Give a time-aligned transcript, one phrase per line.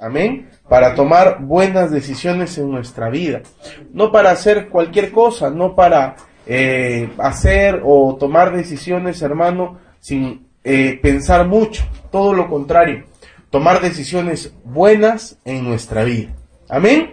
[0.00, 0.48] Amén.
[0.66, 3.42] Para tomar buenas decisiones en nuestra vida.
[3.92, 10.98] No para hacer cualquier cosa, no para eh, hacer o tomar decisiones, hermano, sin eh,
[11.02, 11.84] pensar mucho.
[12.10, 13.04] Todo lo contrario.
[13.50, 16.34] Tomar decisiones buenas en nuestra vida.
[16.70, 17.12] Amén.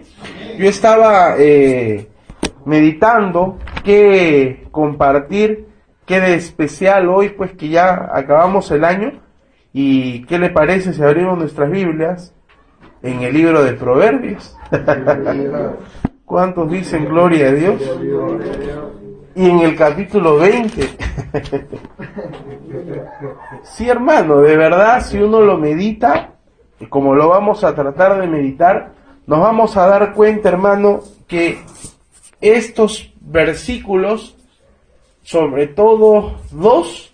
[0.56, 2.08] Yo estaba eh,
[2.64, 5.66] meditando qué compartir,
[6.06, 9.20] qué de especial hoy, pues que ya acabamos el año.
[9.74, 12.32] ¿Y qué le parece si abrimos nuestras Biblias
[13.02, 14.56] en el libro de Proverbios?
[16.24, 17.82] ¿Cuántos dicen gloria a Dios?
[19.34, 20.82] Y en el capítulo 20.
[23.62, 26.32] sí, hermano, de verdad, si uno lo medita,
[26.88, 28.92] como lo vamos a tratar de meditar,
[29.26, 31.60] nos vamos a dar cuenta, hermano, que
[32.40, 34.36] estos versículos,
[35.22, 37.12] sobre todo dos,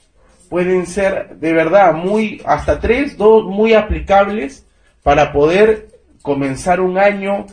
[0.49, 4.67] pueden ser de verdad muy, hasta tres, dos muy aplicables
[5.05, 5.91] para poder
[6.23, 7.45] comenzar un año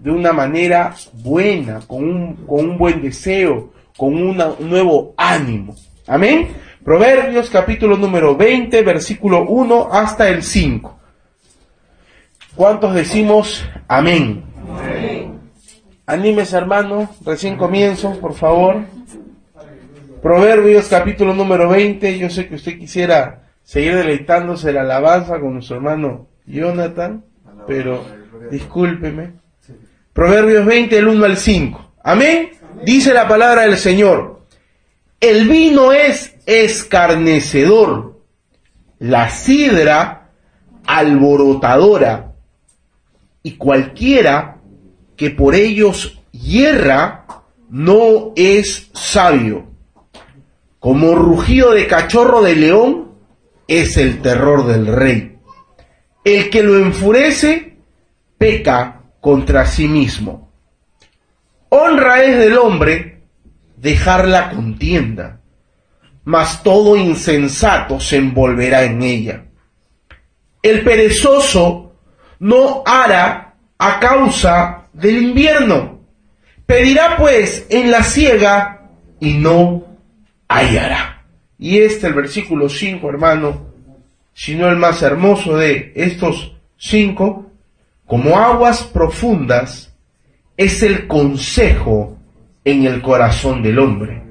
[0.00, 4.36] de una manera buena, con un, con un buen deseo, con un
[4.68, 5.74] nuevo ánimo.
[6.06, 6.48] Amén.
[6.84, 10.98] Proverbios capítulo número 20, versículo 1 hasta el 5.
[12.56, 14.42] ¿Cuántos decimos amén?
[14.68, 15.40] amén.
[16.06, 18.78] Anímese hermano, recién comienzo, por favor.
[20.20, 25.76] Proverbios capítulo número 20, yo sé que usted quisiera seguir deleitándose la alabanza con nuestro
[25.76, 27.24] hermano Jonathan,
[27.66, 28.04] pero
[28.50, 29.32] discúlpeme.
[30.12, 31.92] Proverbios 20, el 1 al 5.
[32.02, 32.50] Amén.
[32.84, 34.42] Dice la palabra del Señor.
[35.20, 38.20] El vino es escarnecedor,
[38.98, 40.30] la sidra
[40.86, 42.32] alborotadora,
[43.42, 44.58] y cualquiera
[45.16, 47.26] que por ellos hierra
[47.70, 49.66] no es sabio.
[50.78, 53.12] Como rugido de cachorro de león
[53.66, 55.35] es el terror del rey.
[56.26, 57.76] El que lo enfurece
[58.36, 60.50] peca contra sí mismo.
[61.68, 63.22] Honra es del hombre
[63.76, 65.40] dejar la contienda,
[66.24, 69.44] mas todo insensato se envolverá en ella.
[70.62, 71.94] El perezoso
[72.40, 76.00] no hará a causa del invierno.
[76.66, 78.90] Pedirá pues en la ciega
[79.20, 79.96] y no
[80.48, 81.24] hallará.
[81.56, 83.65] Y este el versículo 5, hermano,
[84.36, 87.50] sino el más hermoso de estos cinco,
[88.04, 89.96] como aguas profundas,
[90.58, 92.18] es el consejo
[92.62, 94.22] en el corazón del hombre,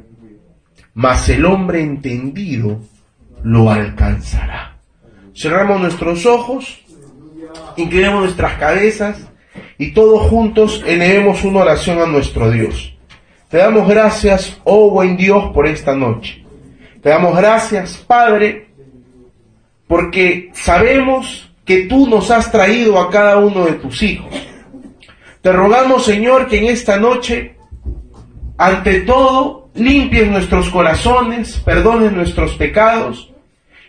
[0.94, 2.82] mas el hombre entendido
[3.42, 4.78] lo alcanzará.
[5.34, 6.86] Cerramos nuestros ojos
[7.76, 9.18] inclinemos nuestras cabezas
[9.78, 12.94] y todos juntos elevemos una oración a nuestro Dios.
[13.50, 16.46] Te damos gracias, oh buen Dios, por esta noche.
[17.02, 18.70] Te damos gracias, Padre,
[19.88, 24.34] porque sabemos que tú nos has traído a cada uno de tus hijos.
[25.42, 27.56] Te rogamos, Señor, que en esta noche,
[28.58, 33.32] ante todo, limpies nuestros corazones, perdones nuestros pecados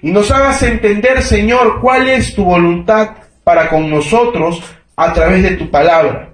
[0.02, 4.62] y nos hagas entender, Señor, cuál es tu voluntad para con nosotros
[4.96, 6.30] a través de tu palabra.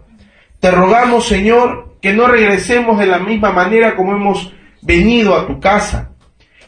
[0.59, 5.61] Te rogamos, Señor, que no regresemos de la misma manera como hemos venido a tu
[5.61, 6.11] casa.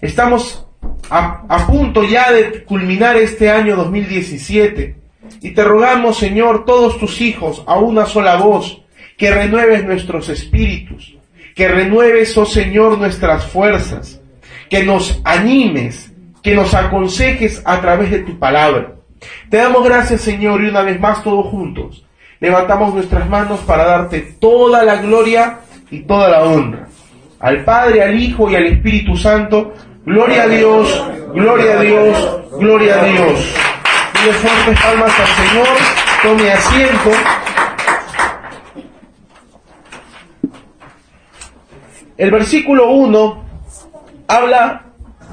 [0.00, 0.63] Estamos
[1.10, 4.96] a, punto ya de culminar este año 2017
[5.40, 8.82] y te rogamos, Señor, todos tus hijos a una sola voz,
[9.16, 11.16] que renueves nuestros espíritus,
[11.54, 14.20] que renueves, oh Señor, nuestras fuerzas,
[14.68, 18.94] que nos animes, que nos aconsejes a través de tu palabra.
[19.48, 22.04] Te damos gracias, Señor, y una vez más todos juntos.
[22.40, 25.60] Levantamos nuestras manos para darte toda la gloria
[25.90, 26.88] y toda la honra.
[27.40, 31.04] Al Padre, al Hijo y al Espíritu Santo, gloria a Dios,
[31.34, 33.54] gloria a Dios, gloria a Dios.
[34.14, 35.68] Dile fuertes palmas al Señor,
[36.22, 37.10] tome asiento.
[42.16, 43.44] El versículo 1
[44.28, 44.84] habla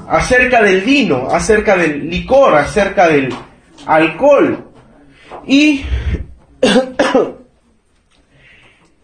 [0.08, 3.32] acerca del vino, acerca del licor, acerca del
[3.86, 4.68] alcohol.
[5.46, 5.84] Y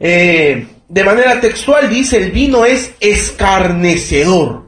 [0.01, 4.68] eh, de manera textual dice, el vino es escarnecedor.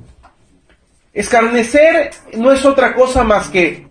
[1.13, 3.89] Escarnecer no es otra cosa más que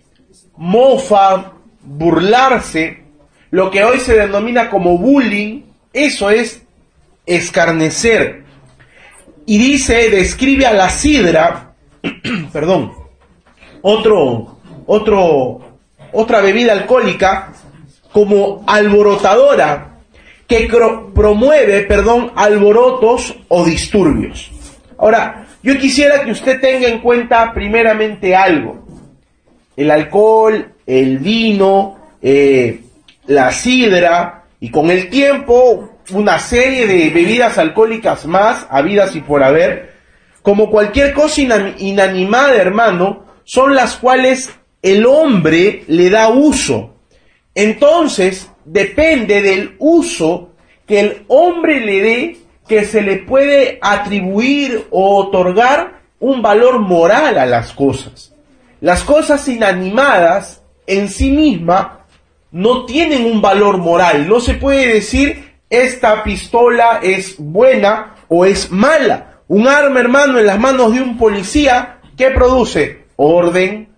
[0.58, 3.04] mofa, burlarse,
[3.52, 6.62] lo que hoy se denomina como bullying, eso es
[7.26, 8.44] escarnecer.
[9.46, 11.74] Y dice, describe a la sidra,
[12.54, 12.94] perdón,
[13.82, 15.70] otro, otro
[16.12, 17.54] otra bebida alcohólica
[18.12, 20.00] como alborotadora
[20.48, 20.68] que
[21.14, 24.52] promueve, perdón, alborotos o disturbios.
[24.98, 28.86] Ahora, yo quisiera que usted tenga en cuenta primeramente algo.
[29.76, 32.82] El alcohol, el vino, eh,
[33.28, 39.44] la sidra y con el tiempo una serie de bebidas alcohólicas más, habidas y por
[39.44, 39.94] haber,
[40.42, 41.42] como cualquier cosa
[41.78, 44.50] inanimada, hermano, son las cuales
[44.82, 46.96] el hombre le da uso.
[47.54, 50.54] Entonces, depende del uso
[50.88, 52.38] que el hombre le dé
[52.70, 58.34] que se le puede atribuir o otorgar un valor moral a las cosas.
[58.80, 61.88] Las cosas inanimadas en sí mismas
[62.52, 64.28] no tienen un valor moral.
[64.28, 69.40] No se puede decir esta pistola es buena o es mala.
[69.48, 73.06] Un arma, hermano, en las manos de un policía, ¿qué produce?
[73.16, 73.90] Orden,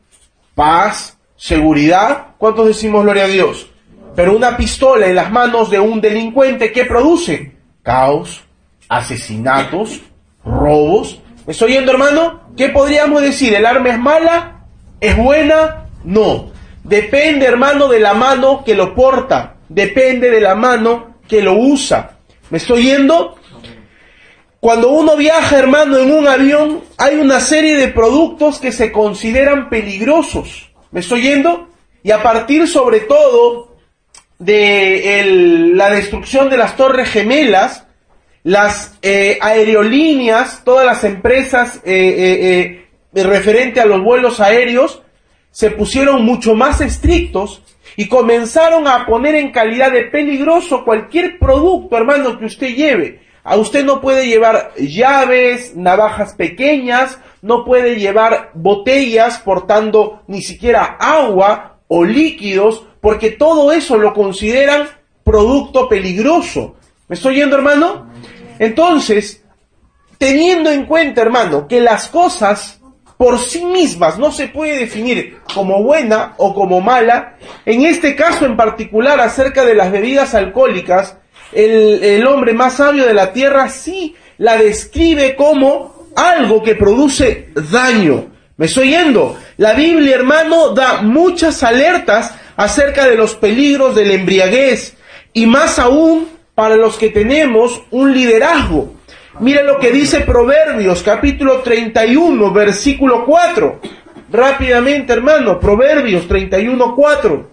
[0.56, 2.28] paz, seguridad.
[2.38, 3.70] ¿Cuántos decimos gloria a Dios?
[4.16, 7.52] Pero una pistola en las manos de un delincuente, ¿qué produce?
[7.84, 8.46] Caos,
[8.92, 10.02] asesinatos,
[10.44, 11.22] robos.
[11.48, 12.42] ¿Me estoy oyendo, hermano?
[12.58, 13.56] ¿Qué podríamos decir?
[13.56, 14.66] ¿El arma es mala?
[15.00, 15.86] ¿Es buena?
[16.04, 16.52] No.
[16.84, 19.56] Depende, hermano, de la mano que lo porta.
[19.70, 22.18] Depende de la mano que lo usa.
[22.50, 23.38] ¿Me estoy yendo?
[24.60, 29.70] Cuando uno viaja, hermano, en un avión, hay una serie de productos que se consideran
[29.70, 30.70] peligrosos.
[30.92, 31.70] ¿Me estoy yendo?
[32.04, 33.78] Y a partir sobre todo
[34.38, 37.86] de la destrucción de las torres gemelas,
[38.44, 45.02] las eh, aerolíneas, todas las empresas eh, eh, referente a los vuelos aéreos,
[45.52, 47.62] se pusieron mucho más estrictos
[47.98, 53.20] y comenzaron a poner en calidad de peligroso cualquier producto, hermano, que usted lleve.
[53.44, 60.98] A usted no puede llevar llaves, navajas pequeñas, no puede llevar botellas portando ni siquiera
[61.00, 64.88] agua o líquidos, porque todo eso lo consideran
[65.24, 66.76] producto peligroso.
[67.12, 68.10] ¿Me estoy yendo, hermano?
[68.58, 69.44] Entonces,
[70.18, 72.80] teniendo en cuenta, hermano, que las cosas
[73.18, 77.36] por sí mismas no se puede definir como buena o como mala,
[77.66, 81.18] en este caso en particular acerca de las bebidas alcohólicas,
[81.52, 87.50] el, el hombre más sabio de la tierra sí la describe como algo que produce
[87.74, 88.28] daño.
[88.56, 89.38] ¿Me estoy yendo?
[89.58, 94.96] La Biblia, hermano, da muchas alertas acerca de los peligros de la embriaguez
[95.34, 98.94] y más aún para los que tenemos un liderazgo.
[99.40, 103.82] Mira lo que dice Proverbios capítulo 31, versículo 4.
[104.32, 107.50] Rápidamente, hermano, Proverbios 31, 4.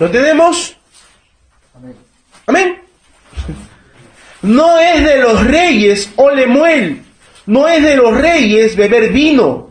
[0.00, 0.76] ¿Lo tenemos?
[2.46, 2.80] Amén.
[4.42, 7.00] No es de los reyes olemuel,
[7.46, 9.70] no es de los reyes beber vino,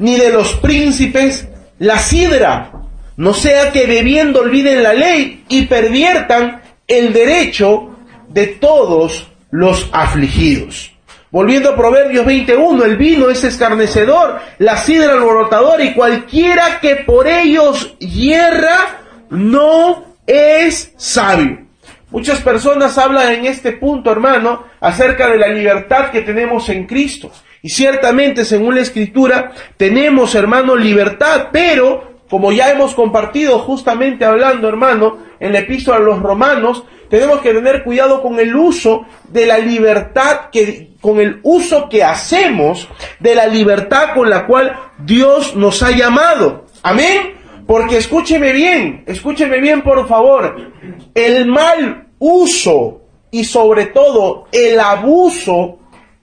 [0.00, 1.46] ni de los príncipes
[1.78, 2.72] la sidra,
[3.16, 7.96] no sea que bebiendo olviden la ley y perviertan el derecho
[8.28, 10.92] de todos los afligidos.
[11.30, 17.26] Volviendo a Proverbios 21, el vino es escarnecedor, la sidra alborotador y cualquiera que por
[17.26, 19.00] ellos hierra
[19.30, 21.64] no es sabio.
[22.10, 27.32] Muchas personas hablan en este punto, hermano, acerca de la libertad que tenemos en Cristo.
[27.60, 34.68] Y ciertamente, según la Escritura, tenemos, hermano, libertad, pero como ya hemos compartido justamente hablando,
[34.68, 39.46] hermano, en la epístola a los romanos, tenemos que tener cuidado con el uso de
[39.46, 42.88] la libertad que, con el uso que hacemos
[43.20, 46.64] de la libertad con la cual Dios nos ha llamado.
[46.82, 47.34] Amén.
[47.66, 50.72] Porque escúcheme bien, escúcheme bien por favor,
[51.14, 55.78] el mal uso y sobre todo el abuso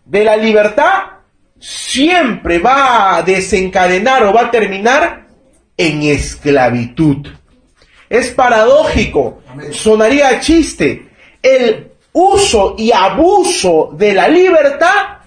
[0.06, 1.04] de la libertad
[1.60, 5.28] siempre va a desencadenar o va a terminar
[5.82, 7.28] en esclavitud.
[8.08, 11.08] Es paradójico, sonaría chiste.
[11.42, 15.22] El uso y abuso de la libertad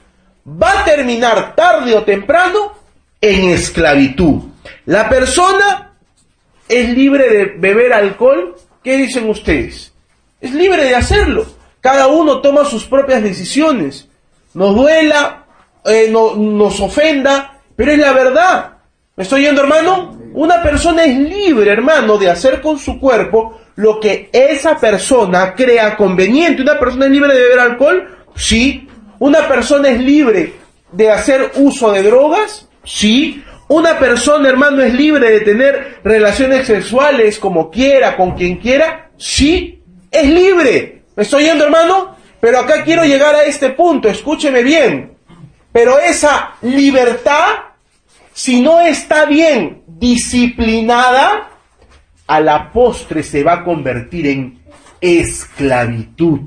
[0.47, 2.73] va a terminar tarde o temprano
[3.21, 4.43] en esclavitud.
[4.87, 5.97] La persona
[6.69, 8.55] es libre de beber alcohol.
[8.85, 9.93] ¿Qué dicen ustedes?
[10.41, 11.47] Es libre de hacerlo.
[11.81, 14.09] Cada uno toma sus propias decisiones.
[14.53, 15.47] Nos duela,
[15.85, 18.71] eh, no, nos ofenda, pero es la verdad.
[19.17, 20.24] ¿Me estoy yendo, hermano?
[20.35, 25.97] Una persona es libre, hermano, de hacer con su cuerpo lo que esa persona crea
[25.97, 26.61] conveniente.
[26.61, 28.19] ¿Una persona es libre de beber alcohol?
[28.35, 28.89] Sí.
[29.21, 30.55] ¿Una persona es libre
[30.91, 32.69] de hacer uso de drogas?
[32.83, 33.45] Sí.
[33.69, 39.11] ¿Una persona, hermano, es libre de tener relaciones sexuales como quiera, con quien quiera?
[39.17, 39.85] Sí.
[40.11, 41.03] Es libre.
[41.15, 42.17] ¿Me estoy yendo, hermano?
[42.41, 45.17] Pero acá quiero llegar a este punto, escúcheme bien.
[45.73, 47.64] Pero esa libertad
[48.35, 51.51] si no está bien disciplinada,
[52.27, 54.59] a la postre se va a convertir en
[55.01, 56.41] esclavitud.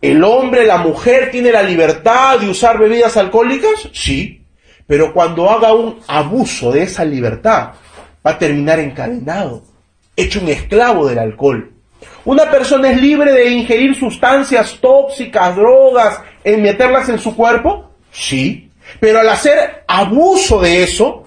[0.00, 3.88] ¿El hombre, la mujer tiene la libertad de usar bebidas alcohólicas?
[3.92, 4.44] Sí,
[4.86, 7.70] pero cuando haga un abuso de esa libertad,
[8.24, 9.64] va a terminar encadenado,
[10.16, 11.72] hecho un esclavo del alcohol.
[12.24, 18.70] Una persona es libre de ingerir sustancias tóxicas, drogas, en meterlas en su cuerpo, sí,
[19.00, 21.24] pero al hacer abuso de eso,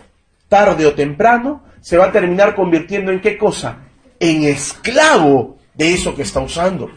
[0.49, 3.77] tarde o temprano, se va a terminar convirtiendo en qué cosa?
[4.19, 6.89] En esclavo de eso que está usando.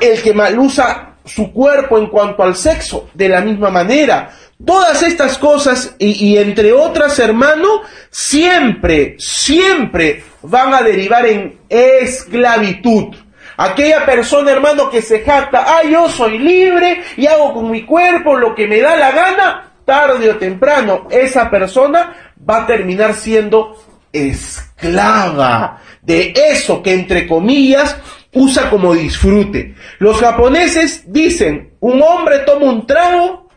[0.00, 4.30] El que mal usa su cuerpo en cuanto al sexo, de la misma manera.
[4.64, 13.14] Todas estas cosas y, entre otras, hermano, siempre, siempre van a derivar en esclavitud.
[13.56, 18.36] Aquella persona, hermano, que se jacta, ah, yo soy libre y hago con mi cuerpo
[18.36, 23.76] lo que me da la gana, tarde o temprano, esa persona va a terminar siendo
[24.10, 27.98] esclava de eso que entre comillas
[28.32, 29.74] usa como disfrute.
[29.98, 33.50] Los japoneses dicen, un hombre toma un trago,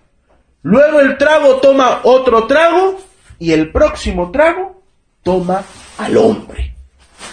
[0.61, 2.99] luego el trago toma otro trago
[3.39, 4.81] y el próximo trago
[5.23, 5.63] toma
[5.99, 6.75] al hombre.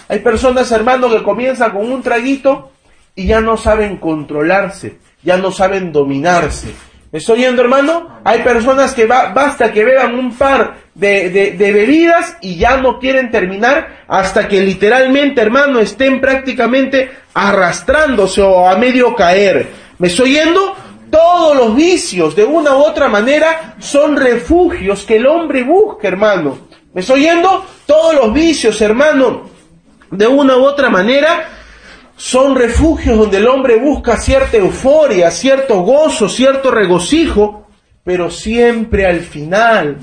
[0.07, 2.71] Hay personas, hermano, que comienzan con un traguito
[3.15, 6.73] y ya no saben controlarse, ya no saben dominarse.
[7.13, 8.21] ¿Me estoy oyendo, hermano?
[8.23, 13.29] Hay personas que basta que beban un par de, de, bebidas y ya no quieren
[13.29, 19.67] terminar hasta que literalmente, hermano, estén prácticamente arrastrándose o a medio caer.
[19.99, 20.75] ¿Me estoy oyendo?
[21.11, 26.57] Todos los vicios, de una u otra manera, son refugios que el hombre busca, hermano.
[26.95, 27.63] ¿Me estoy oyendo?
[27.85, 29.51] Todos los vicios, hermano,
[30.09, 31.47] de una u otra manera,
[32.15, 37.67] son refugios donde el hombre busca cierta euforia, cierto gozo, cierto regocijo,
[38.03, 39.97] pero siempre al final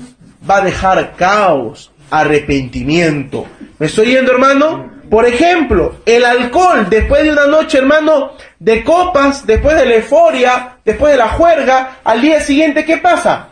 [0.49, 3.45] va a dejar caos, arrepentimiento.
[3.79, 4.91] ¿Me estoy yendo, hermano?
[5.09, 10.77] Por ejemplo, el alcohol, después de una noche, hermano, de copas, después de la euforia,
[10.85, 13.49] después de la juerga, al día siguiente, ¿qué pasa?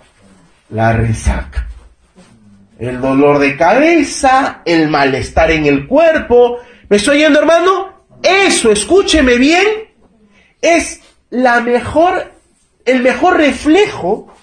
[0.70, 1.68] La resaca.
[2.78, 6.60] El dolor de cabeza, el malestar en el cuerpo.
[6.88, 7.99] ¿Me estoy yendo, hermano?
[8.22, 9.66] Eso, escúcheme bien,
[10.62, 12.32] es la mejor,
[12.86, 14.34] el mejor reflejo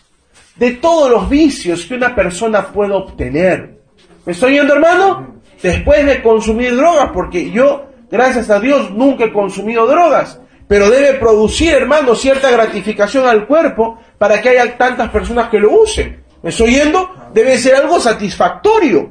[0.56, 3.78] de todos los vicios que una persona puede obtener.
[4.24, 5.40] ¿Me estoy yendo, hermano?
[5.62, 11.14] Después de consumir drogas, porque yo, gracias a Dios, nunca he consumido drogas, pero debe
[11.18, 16.24] producir, hermano, cierta gratificación al cuerpo para que haya tantas personas que lo usen.
[16.42, 17.10] ¿Me estoy yendo?
[17.32, 19.10] Debe ser algo satisfactorio.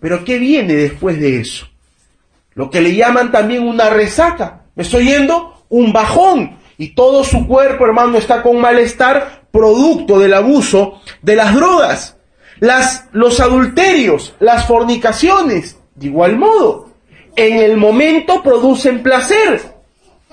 [0.00, 1.66] Pero ¿qué viene después de eso?
[2.56, 4.62] Lo que le llaman también una resaca.
[4.74, 5.62] ¿Me estoy yendo?
[5.68, 6.56] Un bajón.
[6.78, 12.16] Y todo su cuerpo, hermano, está con malestar producto del abuso de las drogas,
[12.60, 16.90] las, los adulterios, las fornicaciones, de igual modo,
[17.36, 19.60] en el momento producen placer,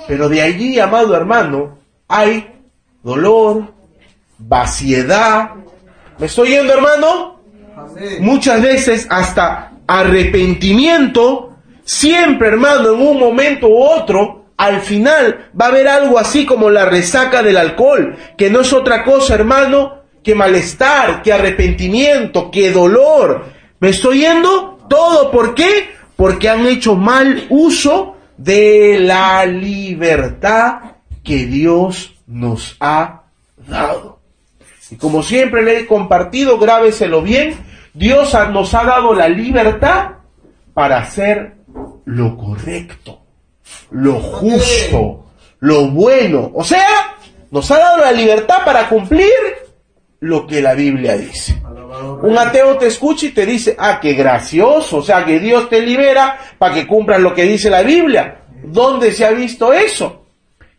[0.07, 1.77] pero de allí, amado hermano,
[2.07, 2.49] hay
[3.01, 3.73] dolor,
[4.37, 5.51] vaciedad.
[6.17, 7.39] ¿Me estoy yendo, hermano?
[8.19, 11.52] Muchas veces hasta arrepentimiento,
[11.83, 16.69] siempre, hermano, en un momento u otro, al final va a haber algo así como
[16.69, 22.71] la resaca del alcohol, que no es otra cosa, hermano, que malestar, que arrepentimiento, que
[22.71, 23.45] dolor.
[23.79, 24.79] ¿Me estoy yendo?
[24.87, 25.89] Todo, ¿por qué?
[26.15, 30.79] Porque han hecho mal uso de la libertad
[31.23, 33.23] que Dios nos ha
[33.67, 34.19] dado.
[34.89, 37.55] Y como siempre le he compartido, grábeselo bien,
[37.93, 40.11] Dios nos ha dado la libertad
[40.73, 41.55] para hacer
[42.05, 43.23] lo correcto
[43.91, 45.25] lo justo,
[45.59, 46.51] lo bueno.
[46.53, 47.15] O sea,
[47.51, 49.29] nos ha dado la libertad para cumplir
[50.19, 51.61] lo que la Biblia dice.
[52.21, 55.81] Un ateo te escucha y te dice, ah, qué gracioso, o sea, que Dios te
[55.81, 58.39] libera para que cumplas lo que dice la Biblia.
[58.63, 60.25] ¿Dónde se ha visto eso?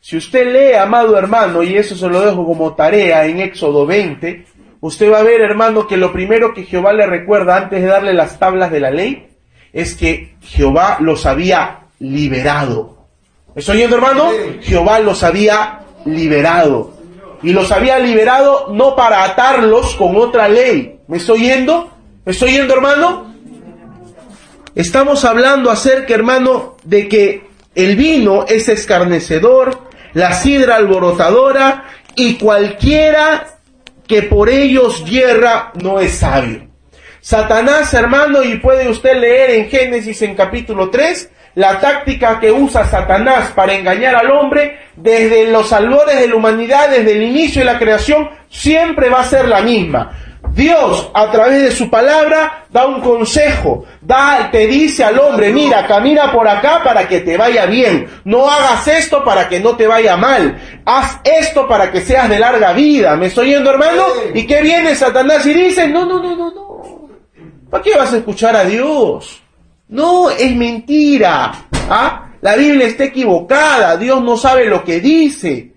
[0.01, 4.47] Si usted lee, amado hermano, y eso se lo dejo como tarea en Éxodo 20,
[4.81, 8.13] usted va a ver, hermano, que lo primero que Jehová le recuerda antes de darle
[8.13, 9.34] las tablas de la ley
[9.75, 13.09] es que Jehová los había liberado.
[13.55, 14.31] ¿Me estoy oyendo, hermano?
[14.63, 16.95] Jehová los había liberado.
[17.43, 21.01] Y los había liberado no para atarlos con otra ley.
[21.09, 21.91] ¿Me estoy oyendo?
[22.25, 23.35] ¿Me estoy oyendo, hermano?
[24.77, 29.79] Estamos hablando acerca, hermano, de que el vino es escarnecedor,
[30.15, 33.59] la sidra alborotadora y cualquiera
[34.07, 36.74] que por ellos hierra no es sabio.
[37.25, 42.85] Satanás, hermano, y puede usted leer en Génesis en capítulo 3, la táctica que usa
[42.85, 47.73] Satanás para engañar al hombre desde los albores de la humanidad, desde el inicio de
[47.73, 50.19] la creación, siempre va a ser la misma.
[50.53, 55.87] Dios, a través de su palabra, da un consejo, da, te dice al hombre, mira,
[55.87, 59.87] camina por acá para que te vaya bien, no hagas esto para que no te
[59.87, 63.17] vaya mal, haz esto para que seas de larga vida.
[63.17, 64.05] ¿Me estoy yendo, hermano?
[64.35, 65.89] ¿Y qué viene Satanás y dice?
[65.89, 66.74] No, no, no, no, no.
[67.75, 69.43] ¿Para qué vas a escuchar a Dios?
[69.89, 71.67] No, es mentira.
[71.91, 72.31] ¿Ah?
[72.41, 75.73] La Biblia está equivocada, Dios no sabe lo que dice.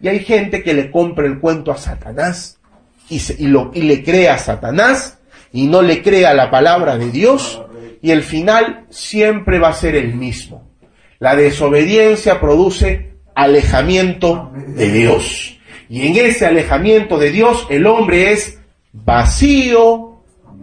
[0.00, 2.60] Y hay gente que le compra el cuento a Satanás
[3.08, 5.18] y, le cree a Satanás
[5.52, 7.60] y no le cree a la palabra de Dios
[8.00, 10.70] y el final siempre va a ser el mismo.
[11.18, 15.58] La desobediencia produce alejamiento de Dios.
[15.88, 18.60] Y en ese alejamiento de Dios el hombre es
[18.92, 20.09] vacío,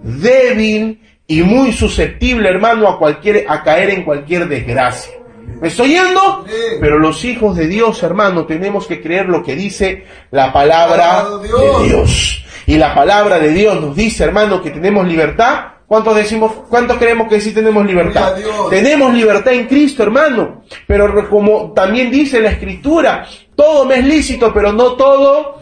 [0.04, 5.13] débil y muy susceptible, hermano, a cualquier a caer en cualquier desgracia.
[5.62, 6.46] ¿Me estoy yendo?
[6.80, 11.88] Pero los hijos de Dios, hermano, tenemos que creer lo que dice la palabra de
[11.88, 12.46] Dios.
[12.68, 15.77] Y la palabra de Dios nos dice, hermano, que tenemos libertad.
[15.88, 18.36] ¿Cuántos decimos, cuántos creemos que sí tenemos libertad?
[18.70, 20.63] Tenemos libertad en Cristo, hermano.
[20.86, 23.25] Pero como también dice la Escritura,
[23.56, 25.60] todo me es lícito, pero no todo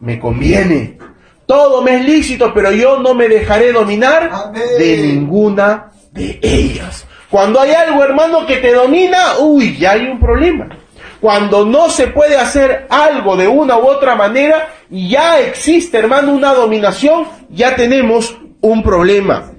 [0.00, 0.98] me conviene.
[1.48, 7.06] Todo me es lícito, pero yo no me dejaré dominar de ninguna de ellas.
[7.30, 10.68] Cuando hay algo, hermano, que te domina, uy, ya hay un problema.
[11.22, 16.52] Cuando no se puede hacer algo de una u otra manera, ya existe, hermano, una
[16.52, 19.50] dominación, ya tenemos un problema.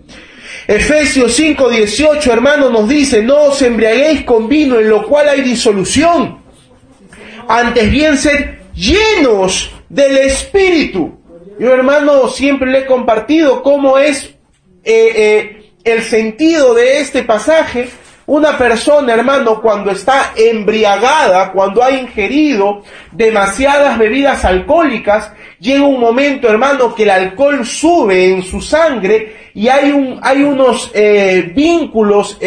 [0.67, 6.37] Efesios 5:18, hermano, nos dice, no os embriaguéis con vino en lo cual hay disolución.
[7.47, 11.18] Antes bien ser llenos del Espíritu.
[11.59, 14.33] Yo, hermano, siempre le he compartido cómo es
[14.85, 17.89] eh, eh, el sentido de este pasaje,
[18.27, 26.47] una persona, hermano, cuando está embriagada, cuando ha ingerido demasiadas bebidas alcohólicas, llega un momento,
[26.47, 32.39] hermano, que el alcohol sube en su sangre y hay, un, hay unos eh, vínculos,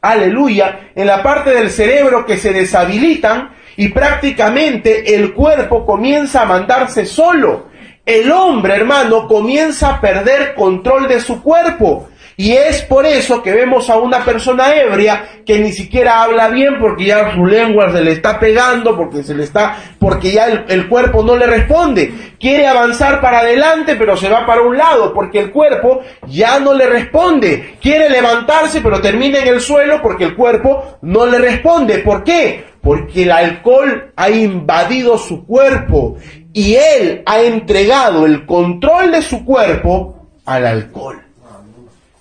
[0.00, 6.46] aleluya, en la parte del cerebro que se deshabilitan y prácticamente el cuerpo comienza a
[6.46, 7.73] mandarse solo
[8.06, 12.08] el hombre, hermano, comienza a perder control de su cuerpo.
[12.36, 16.80] Y es por eso que vemos a una persona ebria que ni siquiera habla bien
[16.80, 20.64] porque ya su lengua se le está pegando, porque se le está, porque ya el,
[20.68, 22.34] el, cuerpo no le responde.
[22.40, 26.74] Quiere avanzar para adelante, pero se va para un lado porque el cuerpo ya no
[26.74, 27.76] le responde.
[27.80, 31.98] Quiere levantarse, pero termina en el suelo porque el cuerpo no le responde.
[31.98, 32.64] ¿Por qué?
[32.82, 36.16] Porque el alcohol ha invadido su cuerpo
[36.54, 41.20] y él ha entregado el control de su cuerpo al alcohol.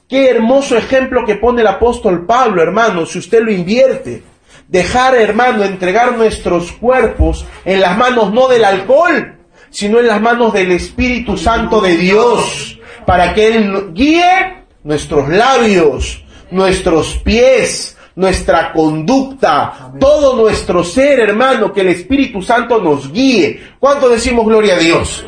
[0.10, 4.24] Qué hermoso ejemplo que pone el apóstol Pablo, hermano, si usted lo invierte.
[4.68, 9.36] Dejar, hermano, entregar nuestros cuerpos en las manos no del alcohol,
[9.70, 16.24] sino en las manos del Espíritu Santo de Dios, para que Él guíe nuestros labios,
[16.50, 23.62] nuestros pies, nuestra conducta, todo nuestro ser, hermano, que el Espíritu Santo nos guíe.
[23.80, 25.26] ¿Cuánto decimos gloria a Dios?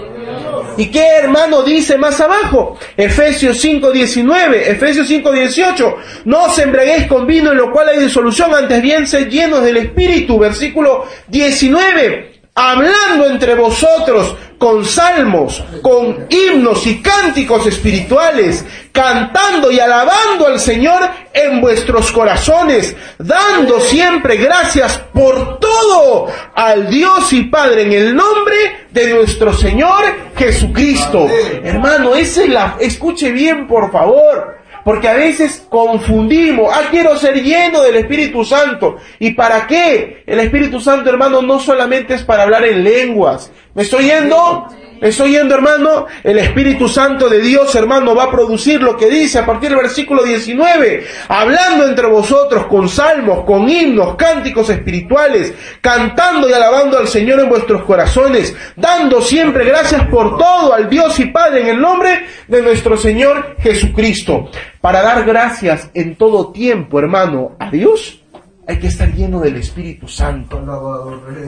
[0.78, 2.78] ¿Y qué hermano dice más abajo?
[2.98, 5.96] Efesios 5.19, Efesios 5.18,
[6.26, 9.78] no os embriaguéis con vino en lo cual hay disolución, antes bien sed llenos del
[9.78, 19.80] Espíritu, versículo 19, hablando entre vosotros con salmos, con himnos y cánticos espirituales, cantando y
[19.80, 21.02] alabando al Señor
[21.34, 28.88] en vuestros corazones, dando siempre gracias por todo al Dios y Padre en el nombre
[28.92, 30.04] de nuestro Señor
[30.38, 31.28] Jesucristo.
[31.64, 34.56] Hermano, esa es la, escuche bien por favor.
[34.86, 38.98] Porque a veces confundimos, ah, quiero ser lleno del Espíritu Santo.
[39.18, 40.22] ¿Y para qué?
[40.28, 43.52] El Espíritu Santo, hermano, no solamente es para hablar en lenguas.
[43.76, 44.68] ¿Me estoy yendo?
[45.02, 46.06] ¿Estoy yendo, hermano?
[46.24, 49.80] El Espíritu Santo de Dios, hermano, va a producir lo que dice a partir del
[49.80, 57.10] versículo 19, hablando entre vosotros con salmos, con himnos, cánticos espirituales, cantando y alabando al
[57.10, 61.82] Señor en vuestros corazones, dando siempre gracias por todo al Dios y Padre en el
[61.82, 64.50] nombre de nuestro Señor Jesucristo.
[64.80, 68.22] Para dar gracias en todo tiempo, hermano, a Dios
[68.68, 70.62] hay que estar lleno del Espíritu Santo.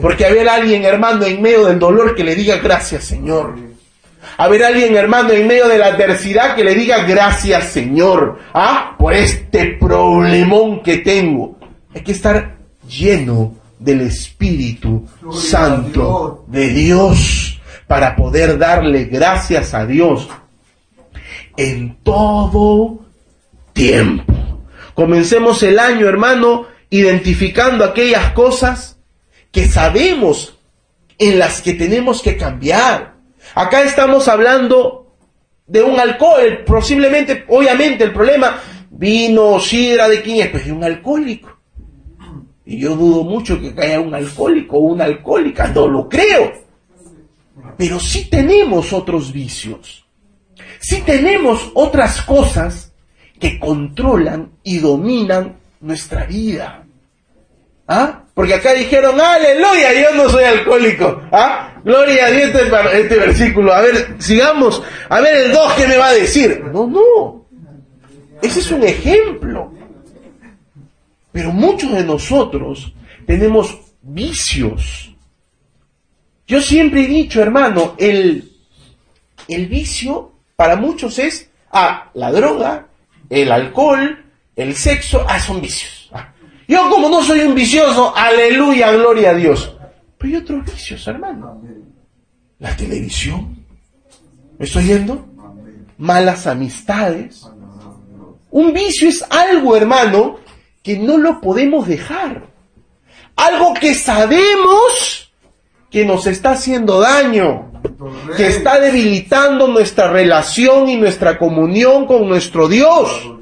[0.00, 3.56] Porque haber alguien, hermano, en medio del dolor que le diga gracias, Señor.
[4.36, 8.38] Haber alguien, hermano, en medio de la adversidad que le diga gracias, Señor.
[8.54, 11.58] Ah, por este problemón que tengo.
[11.94, 12.56] Hay que estar
[12.88, 20.28] lleno del Espíritu Santo de Dios para poder darle gracias a Dios
[21.56, 23.00] en todo
[23.72, 24.34] tiempo.
[24.94, 28.98] Comencemos el año, hermano, identificando aquellas cosas
[29.52, 30.58] que sabemos
[31.18, 33.16] en las que tenemos que cambiar.
[33.54, 35.16] Acá estamos hablando
[35.66, 40.48] de un alcohol, posiblemente, obviamente el problema, vino, sidra, ¿de quién es?
[40.48, 41.56] Pues de un alcohólico.
[42.64, 46.52] Y yo dudo mucho que haya un alcohólico o una alcohólica, no lo creo.
[47.76, 50.06] Pero sí tenemos otros vicios.
[50.80, 52.92] Sí tenemos otras cosas
[53.38, 56.84] que controlan y dominan nuestra vida.
[57.86, 58.22] ¿Ah?
[58.34, 61.22] Porque acá dijeron, aleluya, yo no soy alcohólico.
[61.32, 61.80] ¿Ah?
[61.82, 63.72] Gloria a Dios este, este versículo.
[63.72, 64.82] A ver, sigamos.
[65.08, 66.62] A ver el 2 que me va a decir.
[66.72, 67.46] No, no.
[68.42, 69.72] Ese es un ejemplo.
[71.32, 72.92] Pero muchos de nosotros
[73.26, 75.14] tenemos vicios.
[76.46, 78.52] Yo siempre he dicho, hermano, el,
[79.48, 82.88] el vicio para muchos es, ah, la droga,
[83.30, 84.24] el alcohol,
[84.58, 86.10] el sexo, ah, son vicios.
[86.66, 89.72] Yo como no soy un vicioso, aleluya, gloria a Dios.
[90.18, 91.62] Pero hay otros vicios, hermano.
[92.58, 93.64] La televisión.
[94.58, 95.28] ¿Me estoy yendo?
[95.96, 97.48] Malas amistades.
[98.50, 100.40] Un vicio es algo, hermano,
[100.82, 102.48] que no lo podemos dejar.
[103.36, 105.32] Algo que sabemos
[105.88, 107.70] que nos está haciendo daño,
[108.36, 113.37] que está debilitando nuestra relación y nuestra comunión con nuestro Dios.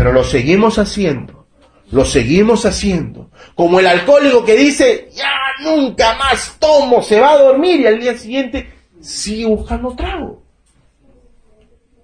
[0.00, 1.46] Pero lo seguimos haciendo,
[1.90, 3.28] lo seguimos haciendo.
[3.54, 5.30] Como el alcohólico que dice, ya
[5.62, 10.42] nunca más tomo, se va a dormir y al día siguiente sigue buscando trago.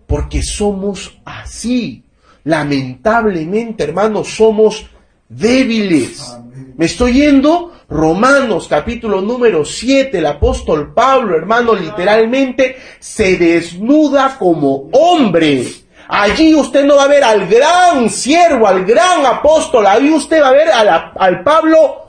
[0.06, 2.04] Porque somos así.
[2.44, 4.84] Lamentablemente, hermanos, somos
[5.30, 6.36] débiles.
[6.76, 7.72] ¿Me estoy yendo?
[7.88, 15.85] Romanos capítulo número 7, el apóstol Pablo, hermano, literalmente se desnuda como hombre.
[16.08, 20.48] Allí usted no va a ver al gran siervo, al gran apóstol, ahí usted va
[20.48, 22.02] a ver al Pablo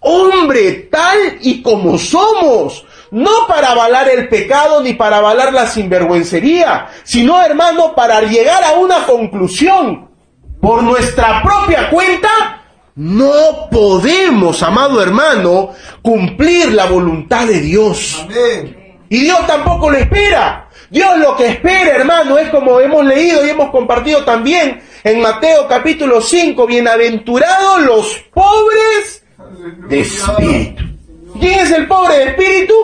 [0.00, 6.88] hombre tal y como somos no para avalar el pecado ni para avalar la sinvergüencería,
[7.04, 10.10] sino hermano para llegar a una conclusión.
[10.60, 12.62] Por nuestra propia cuenta,
[12.96, 15.70] no podemos, amado hermano,
[16.02, 18.26] cumplir la voluntad de Dios.
[19.08, 20.63] Y Dios tampoco lo espera.
[20.94, 25.66] Dios lo que espera, hermano, es como hemos leído y hemos compartido también en Mateo
[25.66, 29.24] capítulo 5, bienaventurados los pobres
[29.88, 30.84] de espíritu.
[31.40, 32.74] ¿Quién es el pobre de espíritu?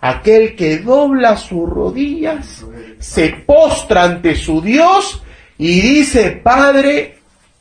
[0.00, 2.64] Aquel que dobla sus rodillas,
[2.98, 5.22] se postra ante su Dios
[5.58, 7.18] y dice, Padre,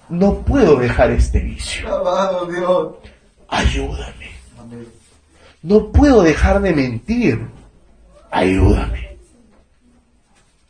[0.08, 1.90] no puedo dejar este vicio.
[3.50, 4.32] Ayúdame.
[5.64, 7.42] No puedo dejar de mentir.
[8.32, 9.13] Ayúdame.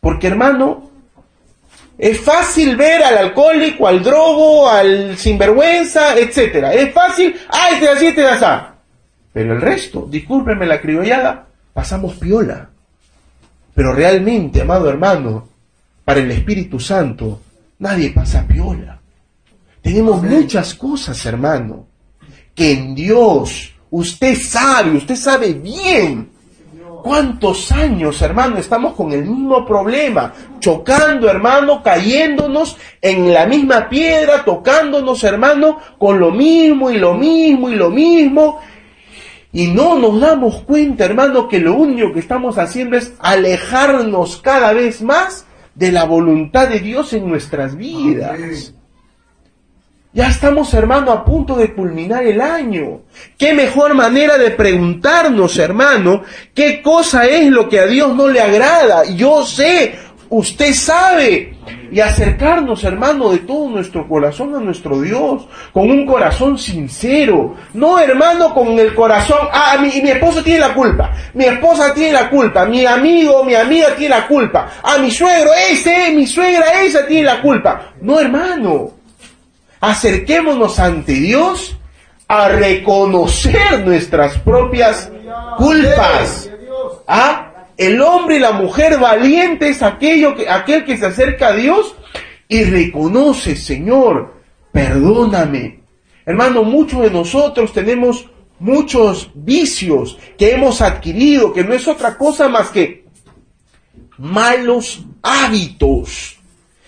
[0.03, 0.91] Porque hermano,
[1.97, 6.73] es fácil ver al alcohólico, al drogo, al sinvergüenza, etcétera.
[6.73, 8.65] Es fácil, ah, este así, este así.
[9.31, 12.69] Pero el resto, discúlpenme la criollada, pasamos piola.
[13.73, 15.47] Pero realmente, amado hermano,
[16.03, 17.39] para el Espíritu Santo,
[17.79, 18.99] nadie pasa piola.
[19.81, 21.87] Tenemos muchas cosas, hermano,
[22.53, 26.32] que en Dios usted sabe, usted sabe bien
[27.03, 34.45] cuántos años, hermano, estamos con el mismo problema, chocando, hermano, cayéndonos en la misma piedra,
[34.45, 38.59] tocándonos, hermano, con lo mismo y lo mismo y lo mismo,
[39.51, 44.73] y no nos damos cuenta, hermano, que lo único que estamos haciendo es alejarnos cada
[44.73, 48.73] vez más de la voluntad de Dios en nuestras vidas.
[50.15, 53.01] Ya estamos, hermano, a punto de culminar el año.
[53.35, 56.21] Qué mejor manera de preguntarnos, hermano,
[56.53, 59.05] qué cosa es lo que a Dios no le agrada.
[59.05, 59.95] Yo sé,
[60.29, 61.57] usted sabe,
[61.91, 67.55] y acercarnos, hermano, de todo nuestro corazón a nuestro Dios, con un corazón sincero.
[67.73, 72.13] No, hermano, con el corazón, ah, mi, mi esposo tiene la culpa, mi esposa tiene
[72.13, 76.83] la culpa, mi amigo, mi amiga tiene la culpa, a mi suegro, ese, mi suegra,
[76.83, 77.93] esa tiene la culpa.
[77.99, 79.02] No, hermano,
[79.83, 81.77] acerquémonos ante Dios
[82.29, 85.11] a reconocer nuestras propias
[85.57, 86.49] culpas.
[87.05, 87.65] ¿Ah?
[87.75, 91.95] El hombre y la mujer valiente es aquello que, aquel que se acerca a Dios
[92.47, 94.35] y reconoce, Señor,
[94.71, 95.81] perdóname.
[96.25, 102.47] Hermano, muchos de nosotros tenemos muchos vicios que hemos adquirido, que no es otra cosa
[102.47, 103.03] más que
[104.17, 106.37] malos hábitos.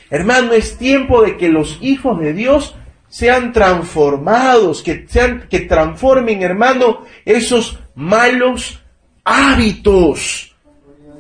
[0.10, 2.76] Hermano, es tiempo de que los hijos de Dios
[3.10, 8.82] sean transformados, que sean, que transformen, hermano, esos malos
[9.24, 10.56] hábitos.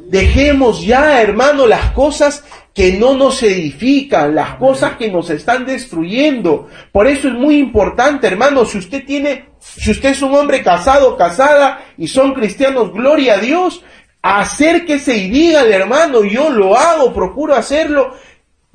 [0.08, 2.44] Dejemos ya, hermano, las cosas
[2.76, 6.68] que no nos edifican, las cosas que nos están destruyendo.
[6.92, 11.16] Por eso es muy importante, hermano, si usted tiene, si usted es un hombre casado,
[11.16, 13.82] casada y son cristianos, gloria a Dios,
[14.22, 18.14] acérquese y dígale, hermano, yo lo hago, procuro hacerlo.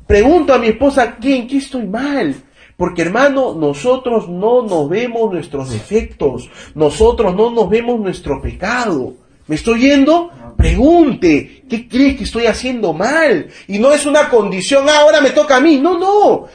[0.06, 1.46] Pregunto a mi esposa, ¿quién?
[1.46, 2.34] ¿Qué estoy mal?
[2.80, 9.12] Porque hermano, nosotros no nos vemos nuestros defectos, nosotros no nos vemos nuestro pecado.
[9.48, 10.30] ¿Me estoy yendo?
[10.56, 13.48] Pregunte, ¿qué crees que estoy haciendo mal?
[13.68, 15.78] Y no es una condición, ah, ahora me toca a mí.
[15.78, 16.46] No, no.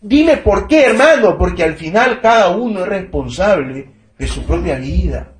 [0.00, 5.34] Dime por qué, hermano, porque al final cada uno es responsable de su propia vida.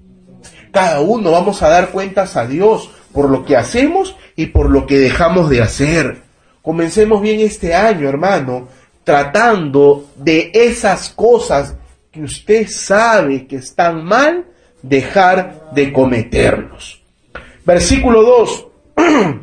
[0.72, 4.84] Cada uno vamos a dar cuentas a Dios por lo que hacemos y por lo
[4.84, 6.20] que dejamos de hacer.
[6.60, 8.68] Comencemos bien este año, hermano,
[9.04, 11.76] tratando de esas cosas
[12.10, 14.44] que usted sabe que están mal,
[14.82, 17.02] dejar de cometerlos.
[17.64, 18.66] Versículo 2.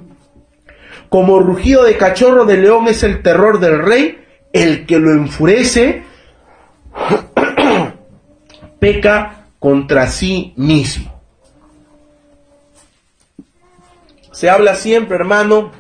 [1.09, 6.03] Como rugido de cachorro de león es el terror del rey, el que lo enfurece
[8.79, 11.19] peca contra sí mismo.
[14.31, 15.71] Se habla siempre, hermano,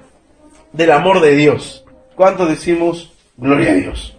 [0.73, 1.85] del amor de Dios.
[2.15, 4.15] ¿Cuánto decimos gloria a Dios?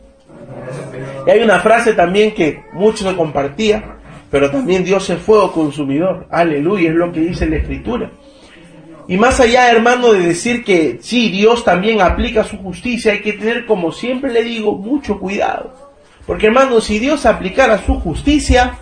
[1.26, 3.96] Y hay una frase también que muchos se compartía,
[4.30, 6.26] pero también Dios es fuego consumidor.
[6.30, 8.10] Aleluya, es lo que dice la Escritura.
[9.08, 13.32] Y más allá, hermano, de decir que sí, Dios también aplica su justicia, hay que
[13.32, 15.74] tener, como siempre le digo, mucho cuidado.
[16.26, 18.78] Porque, hermano, si Dios aplicara su justicia,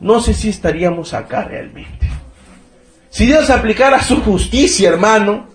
[0.00, 2.08] no sé si estaríamos acá realmente.
[3.08, 5.46] Si Dios aplicara su justicia, hermano,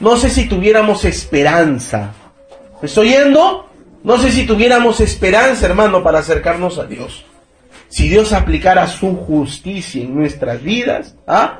[0.00, 2.14] no sé si tuviéramos esperanza.
[2.80, 3.66] ¿Me estoy yendo?
[4.04, 7.24] No sé si tuviéramos esperanza, hermano, para acercarnos a Dios.
[7.88, 11.58] Si Dios aplicara su justicia en nuestras vidas, ¿ah?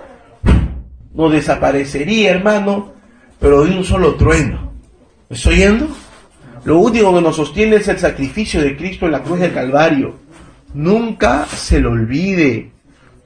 [1.14, 2.92] no desaparecería, hermano,
[3.40, 4.72] pero de un solo trueno.
[5.28, 5.88] ¿Me estoy yendo?
[6.64, 10.16] Lo único que nos sostiene es el sacrificio de Cristo en la cruz del Calvario.
[10.74, 12.72] Nunca se lo olvide.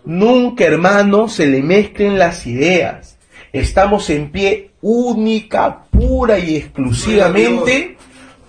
[0.05, 3.19] Nunca, hermano, se le mezclen las ideas.
[3.53, 7.97] Estamos en pie única, pura y exclusivamente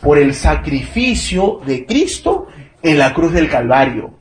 [0.02, 2.48] por el sacrificio de Cristo
[2.82, 4.14] en la cruz del Calvario.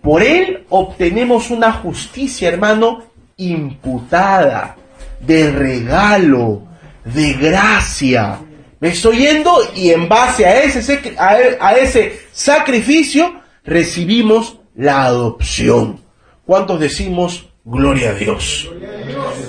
[0.00, 3.04] Por él obtenemos una justicia, hermano,
[3.36, 4.76] imputada,
[5.20, 6.62] de regalo,
[7.04, 8.40] de gracia.
[8.80, 9.52] ¿Me estoy yendo?
[9.76, 16.00] Y en base a ese, a ese sacrificio recibimos la adopción.
[16.44, 18.70] ¿Cuántos decimos gloria a Dios?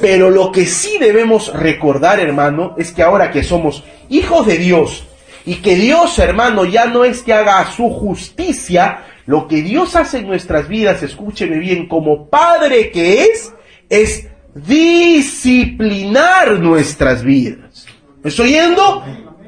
[0.02, 5.06] Pero lo que sí debemos recordar, hermano, es que ahora que somos hijos de Dios
[5.45, 10.19] y que Dios, hermano, ya no es que haga su justicia, lo que Dios hace
[10.19, 13.54] en nuestras vidas, escúcheme bien, como Padre que es,
[13.89, 17.86] es disciplinar nuestras vidas.
[18.21, 19.04] ¿Me estoy yendo?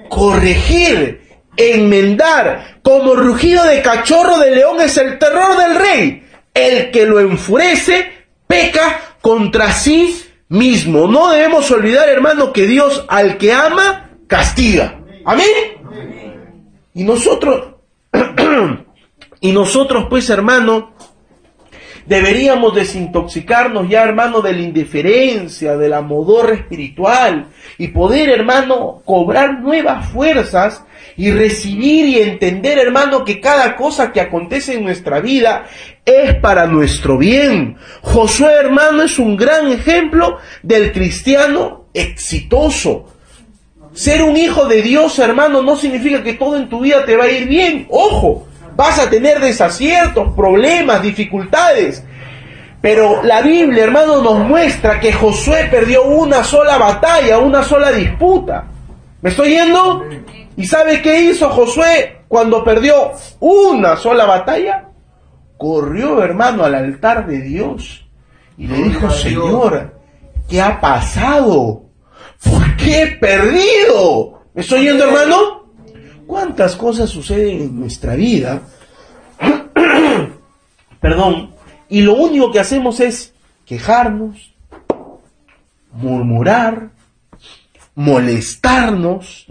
[0.10, 1.22] Corregir,
[1.58, 6.24] enmendar, como rugido de cachorro de león es el terror del rey.
[6.54, 8.15] El que lo enfurece
[8.48, 11.08] peca contra sí mismo.
[11.08, 15.00] No debemos olvidar, hermano, que Dios al que ama, castiga.
[15.26, 15.48] Amén.
[16.94, 17.76] Y nosotros,
[19.42, 20.94] y nosotros pues, hermano,
[22.06, 27.48] Deberíamos desintoxicarnos ya, hermano, de la indiferencia, de la modorra espiritual
[27.80, 30.84] y poder, hermano, cobrar nuevas fuerzas
[31.18, 35.66] y recibir y entender, hermano, que cada cosa que acontece en nuestra vida
[36.06, 37.78] es para nuestro bien.
[38.02, 43.08] Josué, hermano, es un gran ejemplo del cristiano exitoso.
[43.94, 47.24] Ser un hijo de Dios, hermano, no significa que todo en tu vida te va
[47.24, 47.88] a ir bien.
[47.90, 48.45] Ojo,
[48.76, 52.04] Vas a tener desaciertos, problemas, dificultades.
[52.82, 58.66] Pero la Biblia, hermano, nos muestra que Josué perdió una sola batalla, una sola disputa.
[59.22, 60.06] ¿Me estoy yendo?
[60.56, 64.90] ¿Y sabe qué hizo Josué cuando perdió una sola batalla?
[65.58, 68.06] Corrió, hermano, al altar de Dios
[68.58, 70.00] y le dijo, Señor,
[70.48, 71.86] ¿qué ha pasado?
[72.44, 74.44] ¿Por qué he perdido?
[74.54, 75.65] ¿Me estoy yendo, hermano?
[76.28, 78.62] ¿Cuántas cosas suceden en nuestra vida?
[81.00, 81.54] Perdón.
[81.88, 83.34] Y lo único que hacemos es
[83.66, 84.54] quejarnos,
[85.92, 86.90] murmurar,
[87.94, 89.46] molestarnos,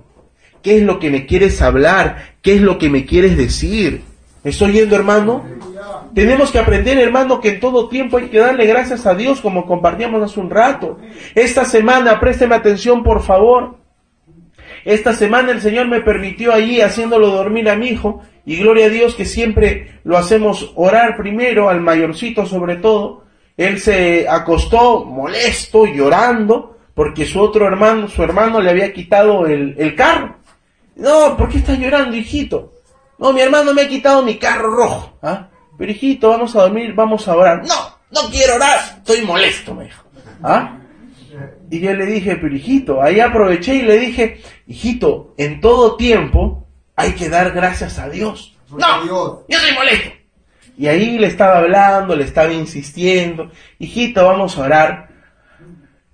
[0.63, 2.36] ¿Qué es lo que me quieres hablar?
[2.42, 4.04] ¿Qué es lo que me quieres decir?
[4.42, 5.44] ¿Me estoy yendo, hermano?
[6.15, 9.65] Tenemos que aprender, hermano, que en todo tiempo hay que darle gracias a Dios, como
[9.65, 10.98] compartíamos hace un rato.
[11.36, 13.76] Esta semana, présteme atención, por favor.
[14.86, 18.89] Esta semana el Señor me permitió allí haciéndolo dormir a mi hijo, y gloria a
[18.89, 23.26] Dios que siempre lo hacemos orar primero, al mayorcito sobre todo.
[23.58, 29.75] Él se acostó molesto, llorando, porque su otro hermano, su hermano le había quitado el,
[29.78, 30.38] el carro.
[30.95, 32.73] No, ¿por qué estás llorando, hijito?
[33.17, 35.17] No, mi hermano me ha quitado mi carro rojo.
[35.21, 35.47] ¿Ah?
[35.78, 37.65] Pero hijito, vamos a dormir, vamos a orar.
[37.65, 40.04] No, no quiero orar, estoy molesto, me dijo.
[40.43, 40.78] ¿Ah?
[41.71, 46.67] Y yo le dije, pero hijito, ahí aproveché y le dije, hijito, en todo tiempo
[46.95, 48.58] hay que dar gracias a Dios.
[48.69, 50.10] No, yo soy molesto.
[50.78, 55.09] Y ahí le estaba hablando, le estaba insistiendo, hijito, vamos a orar.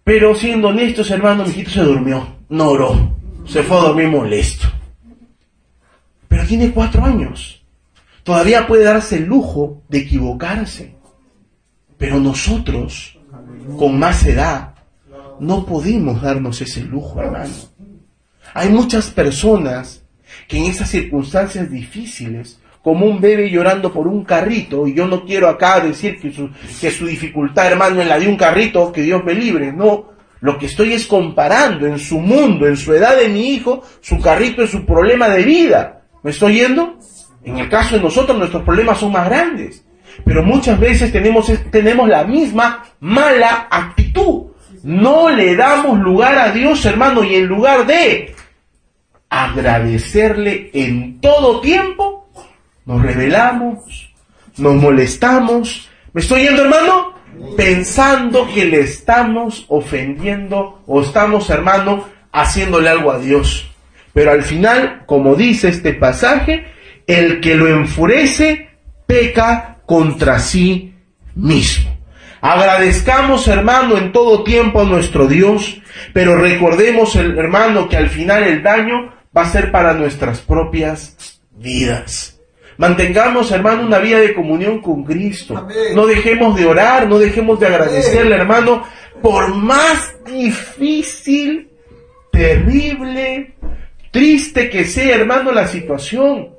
[0.05, 4.67] Pero siendo honestos, hermano, mi hijito se durmió, no oró, se fue a dormir molesto.
[6.29, 7.65] Pero tiene cuatro años
[8.25, 10.95] todavía puede darse el lujo de equivocarse.
[11.97, 13.17] Pero nosotros,
[13.77, 14.73] con más edad,
[15.39, 17.53] no podemos darnos ese lujo, hermano.
[18.53, 20.01] Hay muchas personas
[20.47, 25.25] que en esas circunstancias difíciles, como un bebé llorando por un carrito, y yo no
[25.25, 29.33] quiero acá decir que su, dificultad, hermano, es la de un carrito, que Dios me
[29.33, 30.11] libre, no.
[30.39, 34.19] Lo que estoy es comparando en su mundo, en su edad de mi hijo, su
[34.19, 36.03] carrito es su problema de vida.
[36.21, 36.99] ¿Me estoy yendo?
[37.43, 39.83] En el caso de nosotros nuestros problemas son más grandes,
[40.23, 44.51] pero muchas veces tenemos, tenemos la misma mala actitud.
[44.83, 48.35] No le damos lugar a Dios, hermano, y en lugar de
[49.27, 52.14] agradecerle en todo tiempo,
[52.85, 54.13] nos rebelamos,
[54.57, 55.89] nos molestamos.
[56.13, 57.15] ¿Me estoy yendo, hermano?
[57.57, 63.69] Pensando que le estamos ofendiendo o estamos, hermano, haciéndole algo a Dios.
[64.13, 66.67] Pero al final, como dice este pasaje,
[67.07, 68.69] el que lo enfurece
[69.05, 70.95] peca contra sí
[71.35, 71.95] mismo.
[72.41, 75.81] Agradezcamos, hermano, en todo tiempo a nuestro Dios,
[76.13, 82.34] pero recordemos, hermano, que al final el daño va a ser para nuestras propias vidas.
[82.77, 85.67] Mantengamos, hermano, una vida de comunión con Cristo.
[85.93, 88.83] No dejemos de orar, no dejemos de agradecerle, hermano,
[89.21, 91.69] por más difícil,
[92.31, 93.55] terrible,
[94.11, 96.49] triste que sea, hermano, la situación.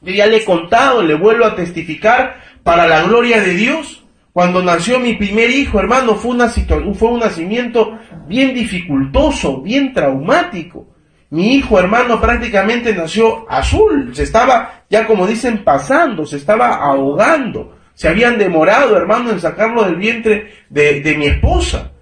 [0.00, 4.04] Yo ya le he contado, le vuelvo a testificar para la gloria de Dios.
[4.32, 10.95] Cuando nació mi primer hijo, hermano, fue, una fue un nacimiento bien dificultoso, bien traumático.
[11.30, 14.14] Mi hijo, hermano, prácticamente nació azul.
[14.14, 17.76] Se estaba, ya como dicen, pasando, se estaba ahogando.
[17.94, 21.92] Se habían demorado, hermano, en sacarlo del vientre de, de mi esposa.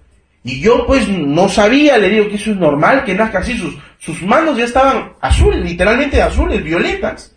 [0.43, 3.57] Y yo pues no sabía, le digo que eso es normal, que nazca así.
[3.57, 7.35] Sus, sus manos ya estaban azules, literalmente azules, violetas.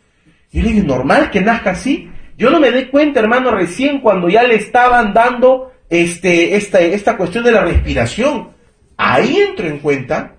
[0.53, 2.11] Y le digo, normal que nazca así.
[2.37, 7.16] Yo no me di cuenta, hermano, recién cuando ya le estaban dando este, esta, esta
[7.16, 8.51] cuestión de la respiración.
[8.98, 10.35] Ahí entro en cuenta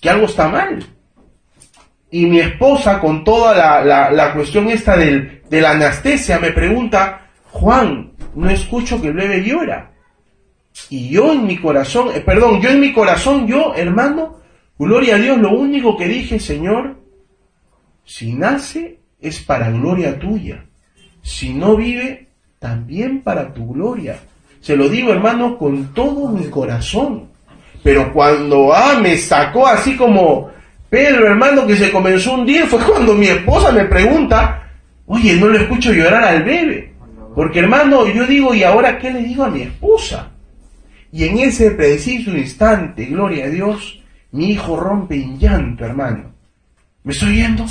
[0.00, 0.84] que algo está mal.
[2.10, 7.28] Y mi esposa, con toda la, la, cuestión esta del, de la anestesia, me pregunta,
[7.50, 9.92] Juan, no escucho que el bebé llora.
[10.90, 14.38] Y yo en mi corazón, eh, perdón, yo en mi corazón, yo, hermano,
[14.78, 16.96] gloria a Dios, lo único que dije, Señor,
[18.04, 20.64] si nace, es para gloria tuya.
[21.20, 24.18] Si no vive, también para tu gloria.
[24.60, 27.27] Se lo digo, hermano, con todo mi corazón.
[27.82, 30.50] Pero cuando ah, me sacó así como
[30.90, 34.70] Pedro, hermano, que se comenzó un día, fue cuando mi esposa me pregunta,
[35.06, 36.94] oye, no le escucho llorar al bebé.
[37.34, 40.30] Porque hermano, yo digo, ¿y ahora qué le digo a mi esposa?
[41.12, 46.32] Y en ese preciso instante, gloria a Dios, mi hijo rompe en llanto, hermano.
[47.04, 47.64] ¿Me estoy viendo?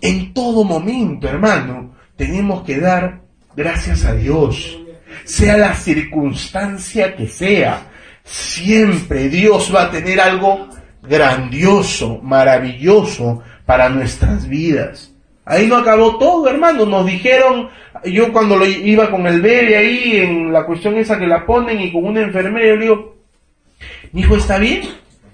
[0.00, 3.22] En todo momento, hermano, tenemos que dar
[3.56, 4.78] gracias a Dios.
[5.24, 7.82] Sea la circunstancia que sea,
[8.24, 10.68] siempre Dios va a tener algo
[11.02, 15.12] grandioso, maravilloso para nuestras vidas.
[15.44, 16.86] Ahí no acabó todo, hermano.
[16.86, 17.68] Nos dijeron,
[18.04, 21.80] yo cuando lo iba con el bebé ahí en la cuestión esa que la ponen
[21.80, 23.16] y con una enfermera, yo le digo,
[24.12, 24.82] mi hijo está bien.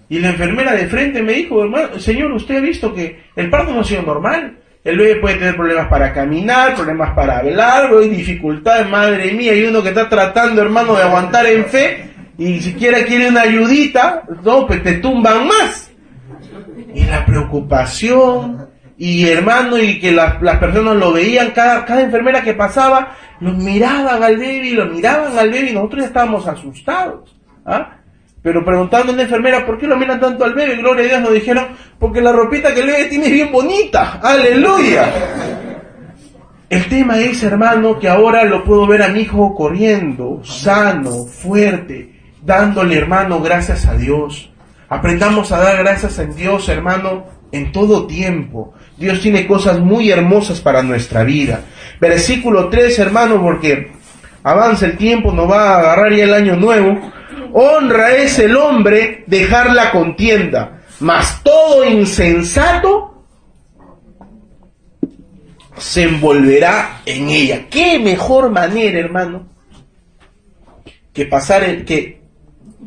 [0.09, 3.73] Y la enfermera de frente me dijo, hermano, señor, usted ha visto que el parto
[3.73, 4.57] no ha sido normal.
[4.83, 9.65] el bebé puede tener problemas para caminar, problemas para hablar, hay dificultades, madre mía, hay
[9.65, 12.10] uno que está tratando, hermano, de aguantar en fe,
[12.41, 15.91] y siquiera quiere una ayudita, no, pues te tumban más.
[16.95, 18.67] Y la preocupación,
[18.97, 24.23] y hermano, y que las, personas lo veían, cada, cada enfermera que pasaba, lo miraban
[24.23, 27.37] al bebé, lo miraban al bebé, y nosotros ya estábamos asustados.
[27.67, 27.99] ¿ah?
[28.43, 30.77] Pero preguntando a una enfermera, ¿por qué lo miran tanto al bebé?
[30.77, 31.67] Gloria a Dios nos dijeron,
[31.99, 34.19] porque la ropita que el bebé tiene es bien bonita.
[34.23, 35.13] Aleluya.
[36.71, 42.20] El tema es, hermano, que ahora lo puedo ver a mi hijo corriendo, sano, fuerte,
[42.43, 44.51] dándole, hermano, gracias a Dios.
[44.89, 48.75] Aprendamos a dar gracias a Dios, hermano, en todo tiempo.
[48.97, 51.63] Dios tiene cosas muy hermosas para nuestra vida.
[52.01, 53.93] Versículo 3, hermano, porque
[54.43, 57.13] avanza el tiempo, nos va a agarrar ya el año nuevo.
[57.53, 63.25] Honra es el hombre dejar la contienda, mas todo insensato
[65.77, 67.67] se envolverá en ella.
[67.71, 69.49] ¿Qué mejor manera, hermano,
[71.13, 72.20] que pasar el, que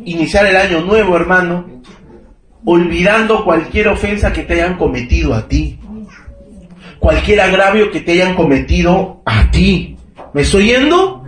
[0.06, 1.82] iniciar el año nuevo, hermano,
[2.66, 5.80] olvidando cualquier ofensa que te hayan cometido a ti,
[7.00, 9.98] cualquier agravio que te hayan cometido a ti.
[10.34, 11.24] ¿Me estoy yendo?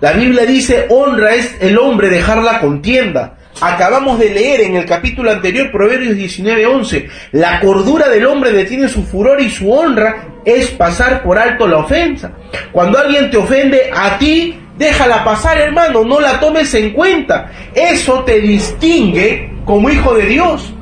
[0.00, 3.38] La Biblia dice, honra es el hombre dejar la contienda.
[3.60, 9.04] Acabamos de leer en el capítulo anterior, Proverbios 19:11, la cordura del hombre detiene su
[9.04, 12.32] furor y su honra es pasar por alto la ofensa.
[12.72, 17.50] Cuando alguien te ofende a ti, déjala pasar, hermano, no la tomes en cuenta.
[17.74, 20.74] Eso te distingue como hijo de Dios.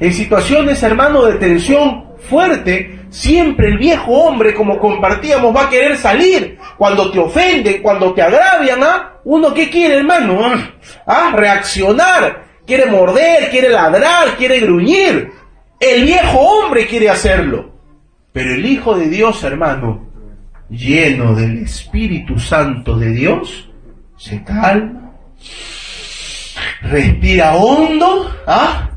[0.00, 5.96] En situaciones, hermano, de tensión fuerte, siempre el viejo hombre, como compartíamos, va a querer
[5.96, 6.58] salir.
[6.76, 9.20] Cuando te ofenden, cuando te agravian, ¿ah?
[9.24, 10.40] Uno qué quiere, hermano?
[11.06, 11.32] ¿Ah?
[11.34, 12.44] Reaccionar.
[12.66, 15.30] Quiere morder, quiere ladrar, quiere gruñir.
[15.78, 17.72] El viejo hombre quiere hacerlo.
[18.32, 20.11] Pero el Hijo de Dios, hermano,
[20.72, 23.70] lleno del Espíritu Santo de Dios,
[24.16, 25.12] se calma,
[26.82, 28.90] respira hondo, ¿ah?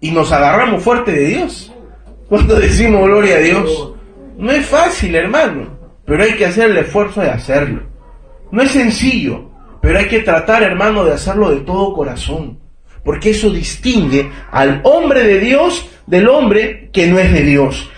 [0.00, 1.72] Y nos agarramos fuerte de Dios.
[2.28, 3.92] Cuando decimos gloria a Dios,
[4.36, 7.82] no es fácil, hermano, pero hay que hacer el esfuerzo de hacerlo.
[8.52, 9.50] No es sencillo,
[9.82, 12.60] pero hay que tratar, hermano, de hacerlo de todo corazón,
[13.04, 17.90] porque eso distingue al hombre de Dios del hombre que no es de Dios.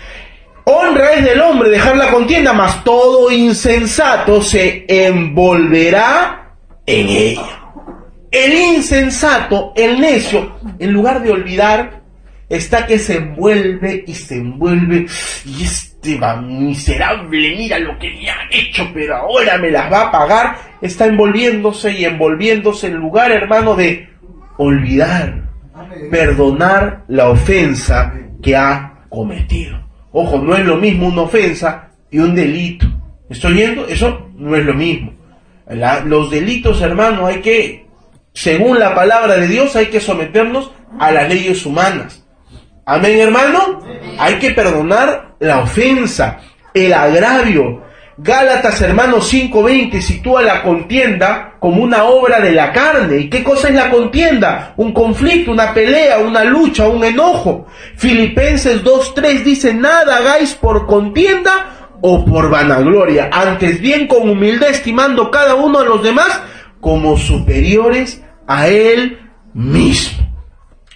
[0.63, 6.55] Honra es del hombre dejar la contienda, mas todo insensato se envolverá
[6.85, 7.59] en ella.
[8.31, 12.01] El insensato, el necio, en lugar de olvidar,
[12.47, 15.07] está que se envuelve y se envuelve
[15.45, 20.11] y este miserable, mira lo que me ha hecho, pero ahora me las va a
[20.11, 24.09] pagar, está envolviéndose y envolviéndose en lugar, hermano, de
[24.57, 25.43] olvidar,
[26.09, 29.90] perdonar la ofensa que ha cometido.
[30.11, 32.87] Ojo, no es lo mismo una ofensa y un delito.
[33.29, 33.87] ¿Estoy viendo?
[33.87, 35.13] Eso no es lo mismo.
[36.05, 37.85] los delitos, hermano, hay que,
[38.33, 42.25] según la palabra de Dios, hay que someternos a las leyes humanas.
[42.85, 43.81] Amén, hermano.
[44.19, 46.39] Hay que perdonar la ofensa,
[46.73, 47.83] el agravio.
[48.23, 53.17] Gálatas, hermano 5:20, sitúa la contienda como una obra de la carne.
[53.17, 54.75] ¿Y qué cosa es la contienda?
[54.77, 57.65] Un conflicto, una pelea, una lucha, un enojo.
[57.97, 65.31] Filipenses 2:3 dice, nada hagáis por contienda o por vanagloria, antes bien con humildad estimando
[65.31, 66.41] cada uno a los demás
[66.79, 69.19] como superiores a él
[69.55, 70.27] mismo.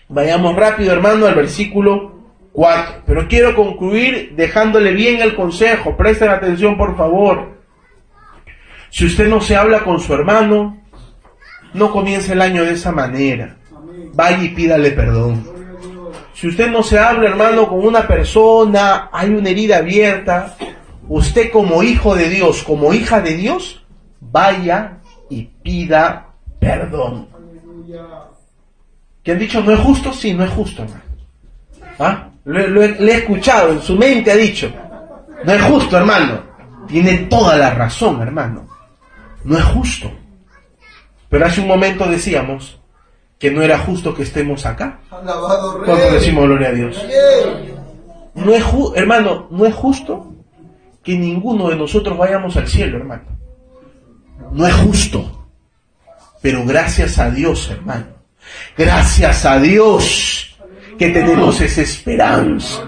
[0.09, 2.14] Vayamos rápido, hermano, al versículo
[2.55, 3.03] 4.
[3.05, 5.97] Pero quiero concluir dejándole bien el consejo.
[5.97, 7.59] Presten atención, por favor.
[8.89, 10.81] Si usted no se habla con su hermano,
[11.73, 13.57] no comience el año de esa manera.
[14.13, 15.45] Vaya y pídale perdón.
[16.33, 20.55] Si usted no se habla, hermano, con una persona, hay una herida abierta,
[21.09, 23.85] usted como hijo de Dios, como hija de Dios,
[24.21, 24.99] vaya
[25.29, 26.29] y pida
[26.59, 27.27] perdón.
[29.23, 30.13] ¿Que han dicho no es justo?
[30.13, 31.01] Sí, no es justo, hermano.
[31.99, 32.29] ¿Ah?
[32.45, 34.71] Lo, he escuchado, en su mente ha dicho,
[35.43, 36.43] no es justo, hermano.
[36.87, 38.67] Tiene toda la razón, hermano.
[39.43, 40.11] No es justo.
[41.29, 42.79] Pero hace un momento decíamos
[43.39, 44.99] que no era justo que estemos acá.
[45.09, 47.05] Cuando decimos gloria a Dios.
[48.35, 48.63] No es
[48.95, 50.33] hermano, no es justo
[51.03, 53.23] que ninguno de nosotros vayamos al cielo, hermano.
[54.51, 55.47] No es justo.
[56.41, 58.05] Pero gracias a Dios, hermano,
[58.77, 60.54] Gracias a Dios
[60.97, 62.83] que tenemos esa esperanza.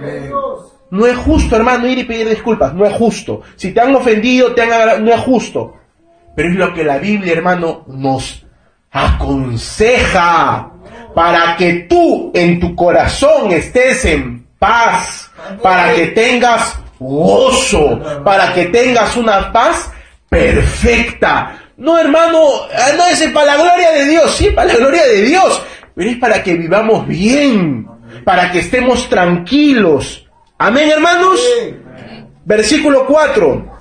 [0.89, 2.73] No es justo, hermano, ir y pedir disculpas.
[2.73, 3.41] No es justo.
[3.55, 5.73] Si te han ofendido, te han no es justo.
[6.35, 8.45] Pero es lo que la Biblia, hermano, nos
[8.91, 10.71] aconseja
[11.13, 15.31] para que tú en tu corazón estés en paz,
[15.61, 19.91] para que tengas gozo, para que tengas una paz
[20.29, 21.59] perfecta.
[21.77, 22.39] No, hermano,
[22.73, 25.61] ah, no es para la gloria de Dios, sí, para la gloria de Dios,
[25.95, 27.87] pero es para que vivamos bien,
[28.27, 30.27] para que estemos tranquilos.
[30.57, 31.39] Amén, hermanos.
[32.43, 33.71] Versículo 4.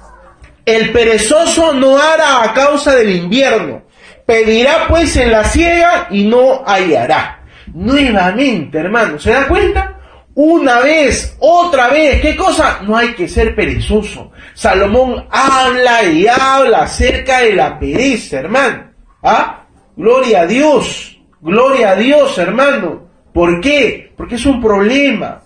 [0.65, 3.83] El perezoso no hará a causa del invierno.
[4.25, 7.43] Pedirá pues en la ciega y no hallará.
[7.75, 9.99] Nuevamente, hermano, ¿se da cuenta?
[10.37, 12.79] Una vez, otra vez, ¿qué cosa?
[12.83, 14.31] No hay que ser perezoso.
[14.55, 18.93] Salomón habla y habla acerca de la pereza, hermano.
[19.25, 19.67] ¿Ah?
[19.97, 23.06] Gloria a Dios, gloria a Dios, hermano.
[23.37, 24.15] ¿Por qué?
[24.17, 25.43] Porque es un problema.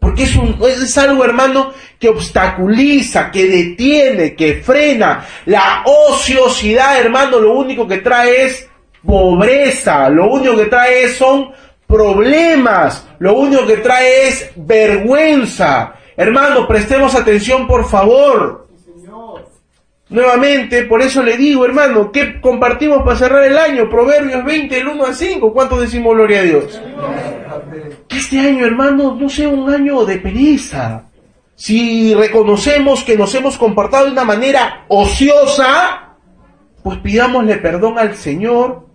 [0.00, 5.26] Porque es, un, es algo, hermano, que obstaculiza, que detiene, que frena.
[5.44, 8.66] La ociosidad, hermano, lo único que trae es
[9.06, 10.08] pobreza.
[10.08, 11.50] Lo único que trae son
[11.86, 15.96] problemas, lo único que trae es vergüenza.
[16.16, 18.63] Hermano, prestemos atención por favor.
[20.14, 23.90] Nuevamente, por eso le digo, hermano, ¿qué compartimos para cerrar el año?
[23.90, 25.52] Proverbios 20, el 1 a 5.
[25.52, 26.80] ¿Cuánto decimos gloria a Dios?
[28.06, 31.06] Que este año, hermano, no sea un año de pereza.
[31.56, 36.14] Si reconocemos que nos hemos comportado de una manera ociosa,
[36.84, 38.86] pues pidámosle perdón al Señor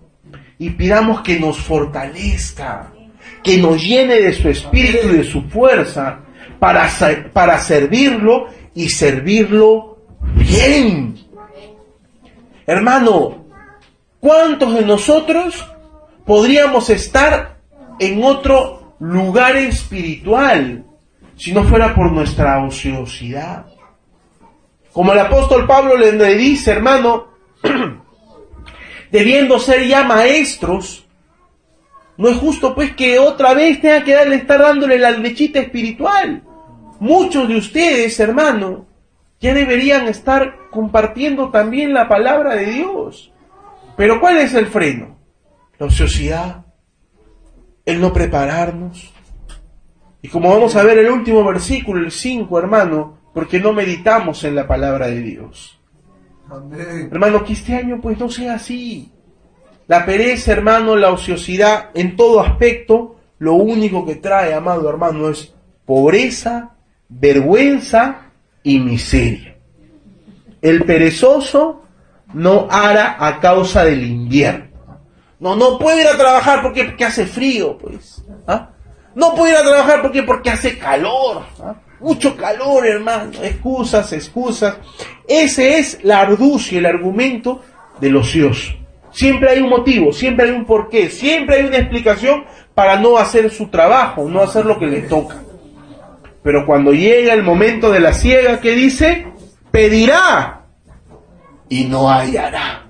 [0.58, 2.94] y pidamos que nos fortalezca,
[3.44, 6.22] que nos llene de su espíritu y de su fuerza
[6.60, 6.90] para,
[7.34, 11.18] para servirlo y servirlo bien.
[12.66, 13.46] Hermano,
[14.20, 15.66] ¿cuántos de nosotros
[16.26, 17.58] podríamos estar
[18.00, 20.86] en otro lugar espiritual
[21.36, 23.66] si no fuera por nuestra ociosidad?
[24.94, 27.28] Como el apóstol Pablo le dice, hermano,
[29.12, 31.06] debiendo ser ya maestros,
[32.18, 36.44] no es justo pues que otra vez tenga que darle, estar dándole la lechita espiritual.
[37.00, 38.89] Muchos de ustedes, hermano,
[39.40, 43.32] ya deberían estar compartiendo también la palabra de Dios.
[43.96, 45.18] Pero ¿cuál es el freno?
[45.78, 46.66] La ociosidad,
[47.86, 49.14] el no prepararnos.
[50.22, 54.56] Y como vamos a ver el último versículo, el 5, hermano, porque no meditamos en
[54.56, 55.80] la palabra de Dios.
[57.12, 59.12] Hermano, que este año pues no sea así.
[59.88, 65.56] La pereza, hermano, la ociosidad en todo aspecto, lo único que trae, amado hermano, es
[65.86, 66.76] pobreza,
[67.08, 68.29] vergüenza
[68.64, 69.56] y miseria.
[70.62, 71.84] El perezoso
[72.34, 74.68] no hará a causa del invierno.
[75.40, 78.24] No, no puede ir a trabajar porque, porque hace frío, pues.
[78.46, 78.72] ¿ah?
[79.16, 81.44] No puede ir a trabajar porque, porque hace calor.
[81.64, 81.76] ¿ah?
[82.02, 83.32] Mucho calor, hermano.
[83.42, 84.78] Excusas, excusas.
[85.28, 87.62] Ese es la arducia, el argumento
[88.02, 88.74] del ocioso.
[89.12, 92.44] Siempre hay un motivo, siempre hay un porqué, siempre hay una explicación
[92.76, 95.42] para no hacer su trabajo, no hacer lo que le toca.
[96.50, 99.28] Pero cuando llega el momento de la ciega, ¿qué dice?
[99.70, 100.66] Pedirá
[101.70, 102.88] y no hallará.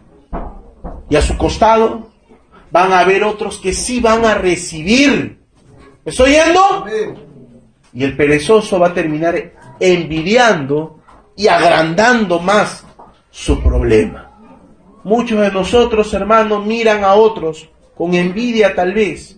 [1.09, 2.07] Y a su costado
[2.71, 5.41] van a haber otros que sí van a recibir.
[6.05, 6.85] ¿Me estoy yendo?
[7.91, 9.51] Y el perezoso va a terminar
[9.81, 11.01] envidiando
[11.35, 12.85] y agrandando más
[13.29, 14.31] su problema.
[15.03, 19.37] Muchos de nosotros, hermanos, miran a otros con envidia tal vez,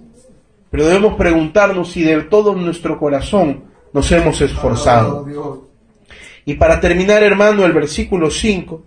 [0.69, 5.67] pero debemos preguntarnos si de todo nuestro corazón nos hemos esforzado.
[6.45, 8.83] Y para terminar, hermano, el versículo 5,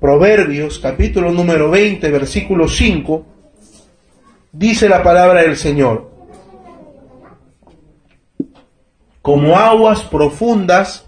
[0.00, 3.26] Proverbios, capítulo número 20, versículo 5,
[4.52, 6.18] dice la palabra del Señor
[9.28, 11.04] como aguas profundas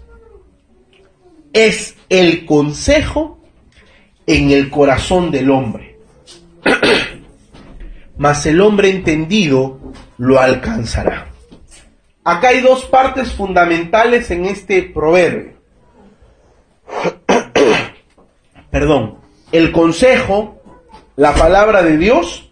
[1.53, 3.39] es el consejo
[4.27, 5.97] en el corazón del hombre.
[8.19, 9.79] Mas el hombre entendido
[10.19, 11.30] lo alcanzará.
[12.23, 15.53] Acá hay dos partes fundamentales en este proverbio.
[18.71, 19.19] Perdón.
[19.51, 20.61] El consejo,
[21.15, 22.51] la palabra de Dios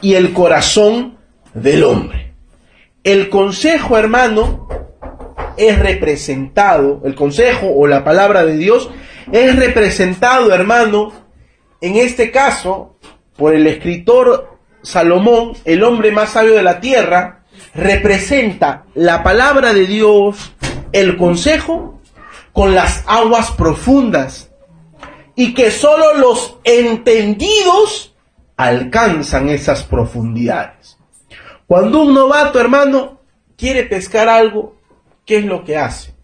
[0.00, 1.18] y el corazón
[1.52, 2.32] del hombre.
[3.04, 4.68] El consejo, hermano,
[5.58, 8.88] es representado, el consejo o la palabra de Dios
[9.32, 11.12] es representado, hermano,
[11.80, 12.96] en este caso,
[13.36, 17.37] por el escritor Salomón, el hombre más sabio de la tierra,
[17.74, 20.52] representa la palabra de Dios,
[20.92, 22.00] el consejo,
[22.52, 24.50] con las aguas profundas,
[25.34, 28.14] y que sólo los entendidos
[28.56, 30.98] alcanzan esas profundidades.
[31.66, 33.20] Cuando un novato, hermano,
[33.56, 34.76] quiere pescar algo,
[35.24, 36.14] ¿qué es lo que hace?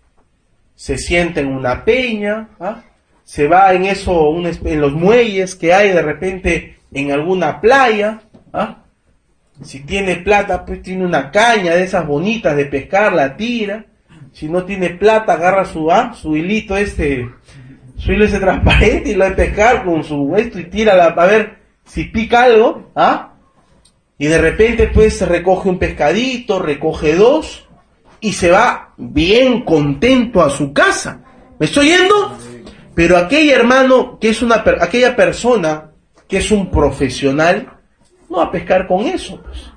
[0.75, 2.83] Se sienta en una peña, ¿ah?
[3.25, 8.23] se va en eso, en los muelles que hay de repente en alguna playa,
[8.53, 8.84] ¿ah?
[9.63, 13.87] Si tiene plata, pues tiene una caña de esas bonitas de pescar, la tira,
[14.33, 17.29] si no tiene plata, agarra su, ah, hilito este,
[17.97, 21.27] su hilo ese transparente y lo de pescar con su esto y tira la, a
[21.27, 23.35] ver si pica algo, ¿ah?
[24.19, 27.69] Y de repente pues recoge un pescadito, recoge dos
[28.21, 31.21] y se va bien contento a su casa.
[31.59, 32.37] ¿Me estoy yendo?
[32.95, 35.91] Pero aquel hermano que es una, aquella persona
[36.29, 37.74] que es un profesional,
[38.29, 39.71] no a pescar con eso, pues.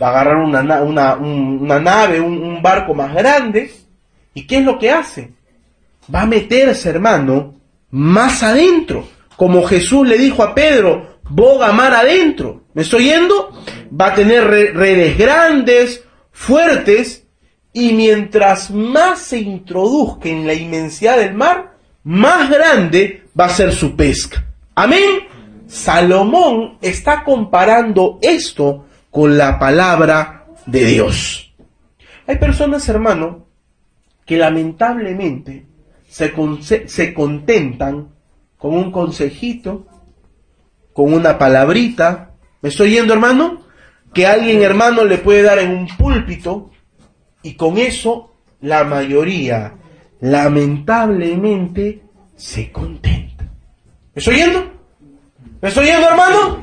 [0.00, 3.70] Va a agarrar una nave, un, un barco más grande,
[4.32, 5.32] ¿y qué es lo que hace?
[6.14, 7.54] Va a meterse, hermano,
[7.90, 9.06] más adentro.
[9.36, 12.62] Como Jesús le dijo a Pedro, boga mar adentro.
[12.74, 13.52] ¿Me estoy yendo?
[13.90, 17.26] Va a tener redes grandes, fuertes,
[17.72, 23.72] y mientras más se introduzca en la inmensidad del mar, más grande va a ser
[23.72, 24.44] su pesca.
[24.74, 25.28] Amén.
[25.68, 31.54] Salomón está comparando esto con la palabra de Dios.
[32.26, 33.46] Hay personas, hermano,
[34.24, 35.66] que lamentablemente
[36.08, 36.32] se,
[37.14, 38.08] contentan
[38.56, 39.86] con un consejito,
[40.94, 42.32] con una palabrita.
[42.62, 43.62] ¿Me estoy yendo, hermano?
[44.14, 46.70] Que alguien, hermano, le puede dar en un púlpito
[47.42, 49.74] y con eso la mayoría,
[50.20, 52.02] lamentablemente,
[52.36, 53.44] se contenta.
[54.14, 54.77] ¿Me estoy yendo?
[55.60, 56.58] ¿Me estoy yendo, hermano?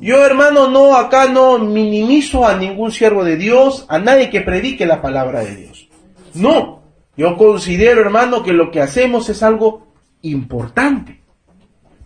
[0.00, 4.84] Yo, hermano, no, acá no minimizo a ningún siervo de Dios, a nadie que predique
[4.84, 5.88] la palabra de Dios.
[6.34, 6.82] No,
[7.16, 9.86] yo considero, hermano, que lo que hacemos es algo
[10.22, 11.20] importante.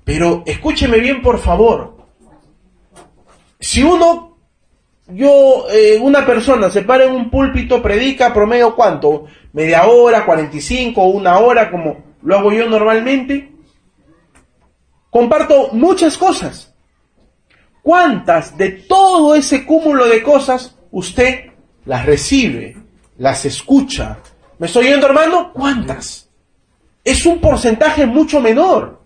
[0.05, 1.97] Pero escúcheme bien, por favor.
[3.59, 4.37] Si uno,
[5.09, 9.25] yo, eh, una persona se para en un púlpito, predica promedio cuánto?
[9.55, 13.60] Media hora, 45, una hora, como lo hago yo normalmente
[15.11, 16.73] comparto muchas cosas.
[17.83, 21.51] ¿Cuántas de todo ese cúmulo de cosas usted
[21.85, 22.77] las recibe,
[23.19, 24.19] las escucha?
[24.59, 25.53] ¿Me estoy oyendo, hermano?
[25.53, 26.29] ¿Cuántas?
[27.03, 29.01] Es un porcentaje mucho menor.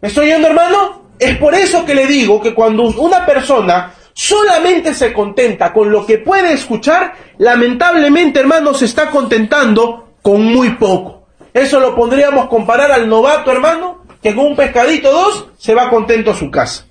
[0.00, 1.02] ¿Me estoy oyendo, hermano?
[1.18, 6.04] Es por eso que le digo que cuando una persona solamente se contenta con lo
[6.04, 11.26] que puede escuchar, lamentablemente, hermano, se está contentando con muy poco.
[11.54, 16.30] Eso lo podríamos comparar al novato, hermano, que con un pescadito dos se va contento
[16.30, 16.86] a su casa.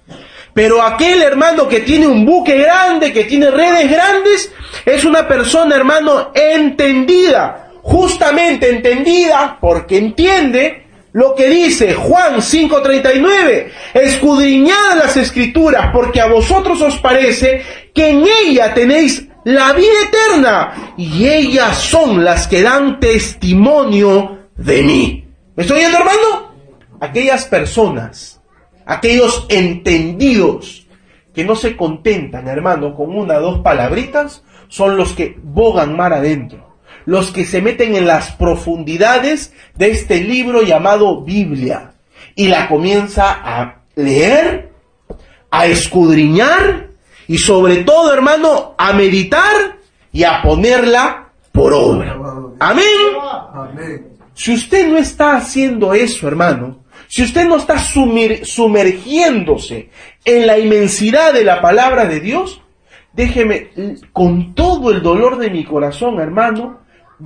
[0.53, 4.51] Pero aquel hermano que tiene un buque grande, que tiene redes grandes,
[4.85, 14.97] es una persona, hermano, entendida, justamente entendida, porque entiende lo que dice Juan 5:39, escudriñad
[14.97, 17.63] las escrituras, porque a vosotros os parece
[17.93, 24.83] que en ella tenéis la vida eterna, y ellas son las que dan testimonio de
[24.83, 25.25] mí.
[25.55, 26.50] ¿Me estoy oyendo, hermano?
[27.01, 28.39] Aquellas personas,
[28.85, 30.87] aquellos entendidos
[31.33, 36.13] que no se contentan, hermano, con una o dos palabritas, son los que bogan mar
[36.13, 41.93] adentro, los que se meten en las profundidades de este libro llamado Biblia
[42.35, 44.71] y la comienza a leer,
[45.49, 46.89] a escudriñar
[47.27, 49.77] y sobre todo, hermano, a meditar
[50.13, 52.17] y a ponerla por obra.
[52.59, 52.85] Amén.
[54.35, 56.80] Si usted no está haciendo eso, hermano,
[57.11, 59.89] si usted no está sumergiéndose
[60.23, 62.61] en la inmensidad de la palabra de Dios,
[63.11, 63.71] déjeme,
[64.13, 66.79] con todo el dolor de mi corazón, hermano,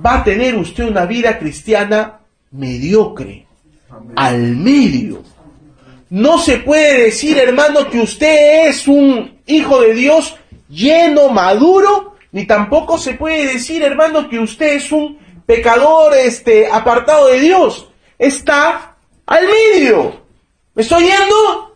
[0.04, 2.18] va a tener usted una vida cristiana
[2.50, 3.46] mediocre,
[4.16, 5.22] al medio.
[6.10, 10.34] No se puede decir, hermano, que usted es un hijo de Dios
[10.68, 15.16] lleno, maduro, ni tampoco se puede decir, hermano, que usted es un
[15.46, 17.88] pecador este apartado de Dios.
[18.18, 18.95] Está
[19.26, 20.22] al medio.
[20.74, 21.74] ¿Me estoy yendo?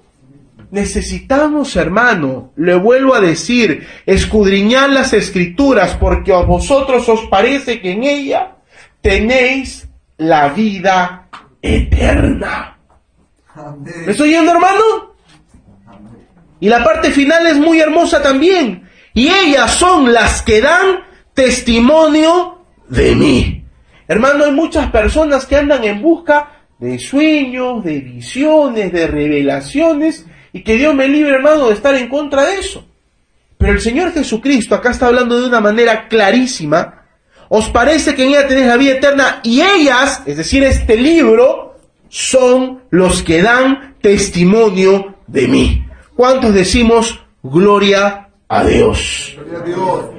[0.71, 7.93] Necesitamos, hermano, le vuelvo a decir, escudriñar las escrituras porque a vosotros os parece que
[7.93, 8.57] en ella
[9.01, 11.29] tenéis la vida
[11.61, 12.79] eterna.
[14.07, 15.15] ¿Me estoy yendo, hermano?
[16.61, 18.89] Y la parte final es muy hermosa también.
[19.13, 21.01] Y ellas son las que dan
[21.35, 23.65] testimonio de mí.
[24.07, 30.63] Hermano, hay muchas personas que andan en busca de sueños, de visiones, de revelaciones, y
[30.63, 32.85] que Dios me libre, hermano, de estar en contra de eso.
[33.59, 37.05] Pero el Señor Jesucristo acá está hablando de una manera clarísima.
[37.51, 41.77] Os parece que en ella tenéis la vida eterna y ellas, es decir, este libro,
[42.09, 45.87] son los que dan testimonio de mí.
[46.17, 49.37] ¿Cuántos decimos gloria a Dios?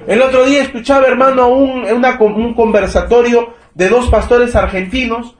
[0.07, 5.35] El otro día escuchaba, hermano, un, un conversatorio de dos pastores argentinos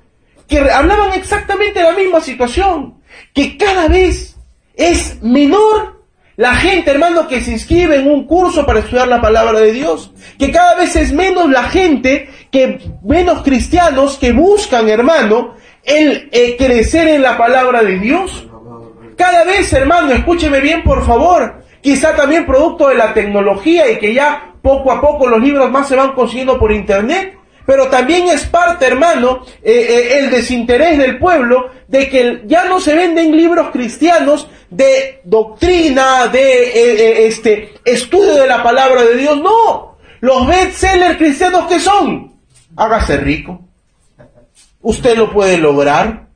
[0.51, 3.01] que hablaban exactamente de la misma situación,
[3.33, 4.35] que cada vez
[4.75, 6.01] es menor
[6.37, 10.11] La gente, hermano, que se inscribe en un curso para estudiar la palabra de Dios.
[10.39, 16.55] Que cada vez es menos la gente, que menos cristianos que buscan, hermano, el eh,
[16.57, 18.47] crecer en la palabra de Dios.
[19.17, 21.63] Cada vez, hermano, escúcheme bien, por favor.
[21.81, 25.87] Quizá también producto de la tecnología y que ya poco a poco los libros más
[25.89, 27.37] se van consiguiendo por internet.
[27.71, 32.81] Pero también es parte, hermano, eh, eh, el desinterés del pueblo de que ya no
[32.81, 39.39] se venden libros cristianos de doctrina, de este estudio de la palabra de Dios.
[39.39, 42.33] No, los bestsellers cristianos que son,
[42.75, 43.61] hágase rico,
[44.81, 46.27] Usted lo puede lograr.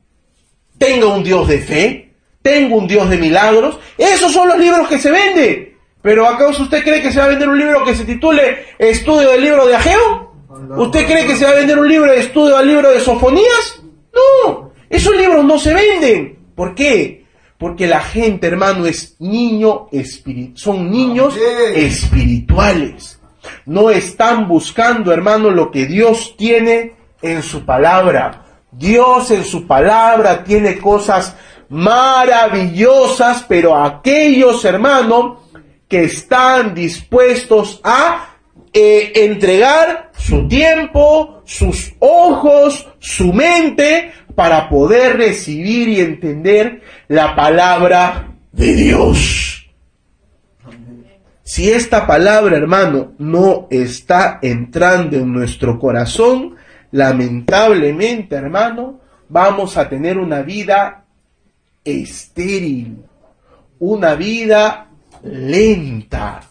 [0.78, 2.14] Tenga un Dios de fe.
[2.40, 3.78] Tenga un Dios de milagros.
[3.98, 5.76] Esos son los libros que se venden.
[6.00, 9.32] Pero ¿acaso usted cree que se va a vender un libro que se titule Estudio
[9.32, 10.25] del libro de Ageo?
[10.48, 13.82] ¿Usted cree que se va a vender un libro de estudio del libro de Sofonías?
[14.14, 16.38] No, esos libros no se venden.
[16.54, 17.26] ¿Por qué?
[17.58, 20.58] Porque la gente, hermano, es niño espiritual.
[20.58, 21.36] Son niños
[21.74, 23.18] espirituales.
[23.64, 28.44] No están buscando, hermano, lo que Dios tiene en su palabra.
[28.70, 31.34] Dios en su palabra tiene cosas
[31.68, 35.38] maravillosas, pero aquellos hermanos
[35.88, 38.35] que están dispuestos a
[38.78, 48.34] eh, entregar su tiempo, sus ojos, su mente, para poder recibir y entender la palabra
[48.52, 49.66] de Dios.
[51.42, 56.56] Si esta palabra, hermano, no está entrando en nuestro corazón,
[56.92, 59.00] lamentablemente, hermano,
[59.30, 61.06] vamos a tener una vida
[61.82, 62.98] estéril,
[63.78, 64.90] una vida
[65.22, 66.42] lenta,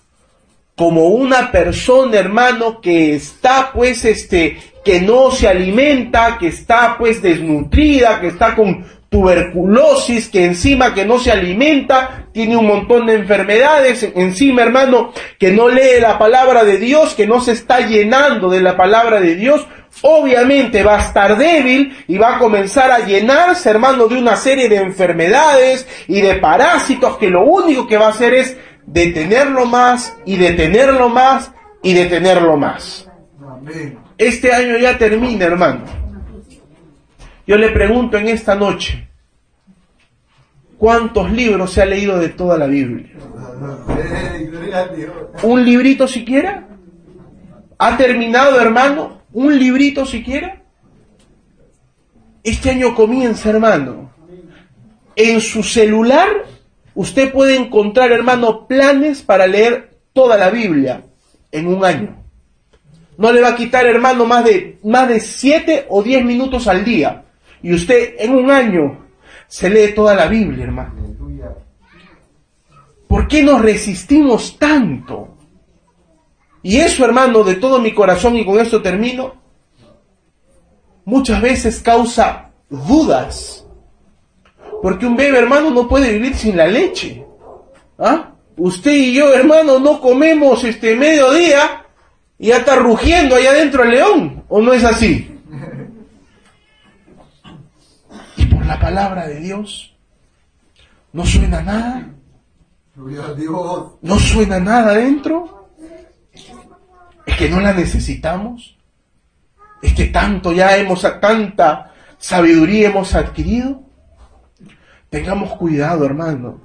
[0.75, 7.21] como una persona, hermano, que está pues este, que no se alimenta, que está pues
[7.21, 13.13] desnutrida, que está con tuberculosis, que encima que no se alimenta, tiene un montón de
[13.13, 18.49] enfermedades, encima hermano, que no lee la palabra de Dios, que no se está llenando
[18.49, 19.65] de la palabra de Dios,
[20.01, 24.67] obviamente va a estar débil y va a comenzar a llenarse, hermano, de una serie
[24.67, 30.15] de enfermedades y de parásitos que lo único que va a hacer es detenerlo más
[30.25, 33.09] y detenerlo más y detenerlo más.
[34.17, 35.83] Este año ya termina, hermano.
[37.47, 39.07] Yo le pregunto en esta noche,
[40.77, 43.11] ¿cuántos libros se ha leído de toda la Biblia?
[45.43, 46.67] ¿Un librito siquiera?
[47.77, 49.15] ¿Ha terminado, hermano?
[49.35, 50.61] un librito siquiera.
[52.41, 54.11] Este año comienza, hermano.
[55.15, 56.45] En su celular
[56.95, 61.03] usted puede encontrar, hermano, planes para leer toda la Biblia
[61.51, 62.23] en un año.
[63.17, 66.83] No le va a quitar, hermano, más de, más de siete o diez minutos al
[66.83, 67.23] día.
[67.61, 69.05] Y usted en un año
[69.47, 70.93] se lee toda la Biblia, hermano.
[73.07, 75.37] ¿Por qué nos resistimos tanto?
[76.63, 79.35] Y eso, hermano, de todo mi corazón, y con esto termino,
[81.05, 83.64] muchas veces causa dudas.
[84.85, 87.25] Porque un bebé, hermano, no puede vivir sin la leche.
[87.97, 88.33] ¿Ah?
[88.55, 91.87] Usted y yo, hermano, no comemos este mediodía
[92.37, 94.43] y ya está rugiendo allá adentro el león.
[94.47, 95.41] ¿O no es así?
[98.37, 99.97] Y por la palabra de Dios,
[101.13, 102.07] ¿no suena nada?
[104.03, 105.71] ¿No suena nada adentro?
[107.25, 108.77] ¿Es que no la necesitamos?
[109.81, 113.84] ¿Es que tanto ya hemos, tanta sabiduría hemos adquirido?
[115.09, 116.59] Tengamos cuidado, hermano,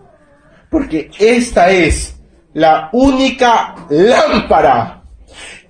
[0.70, 2.20] porque esta es
[2.52, 5.02] la única lámpara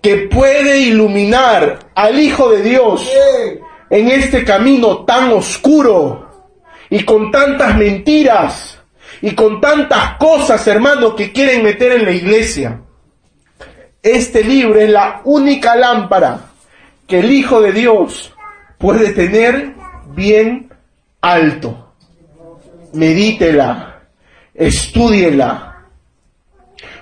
[0.00, 3.10] que puede iluminar al Hijo de Dios
[3.90, 6.30] en este camino tan oscuro
[6.88, 8.78] y con tantas mentiras
[9.20, 12.80] y con tantas cosas, hermano, que quieren meter en la iglesia.
[14.02, 16.40] Este libro es la única lámpara
[17.06, 18.32] que el Hijo de Dios
[18.78, 19.74] puede tener
[20.14, 20.72] bien
[21.20, 21.89] alto.
[22.92, 24.02] Medítela,
[24.54, 25.86] estúdiela.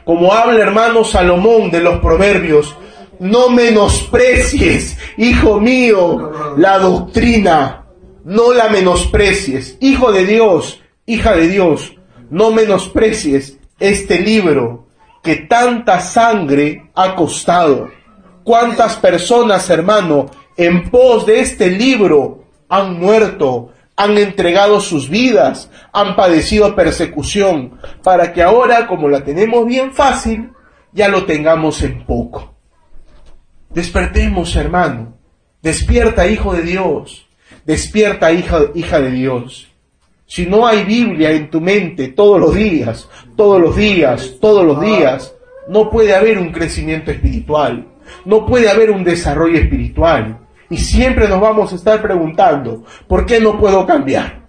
[0.04, 2.76] Como habla hermano Salomón de los proverbios,
[3.18, 7.86] no menosprecies, hijo mío, la doctrina,
[8.24, 9.76] no la menosprecies.
[9.80, 11.94] Hijo de Dios, hija de Dios,
[12.30, 14.86] no menosprecies este libro
[15.22, 17.90] que tanta sangre ha costado.
[18.44, 20.26] ¿Cuántas personas, hermano,
[20.56, 28.32] en pos de este libro han muerto, han entregado sus vidas, han padecido persecución, para
[28.32, 30.52] que ahora, como la tenemos bien fácil,
[30.92, 32.54] ya lo tengamos en poco?
[33.70, 35.18] Despertemos, hermano.
[35.60, 37.26] Despierta, hijo de Dios.
[37.66, 39.68] Despierta, hija, hija de Dios.
[40.26, 44.80] Si no hay Biblia en tu mente todos los días, todos los días, todos los
[44.80, 45.34] días,
[45.68, 47.88] no puede haber un crecimiento espiritual,
[48.24, 50.38] no puede haber un desarrollo espiritual.
[50.70, 54.48] Y siempre nos vamos a estar preguntando, ¿por qué no puedo cambiar?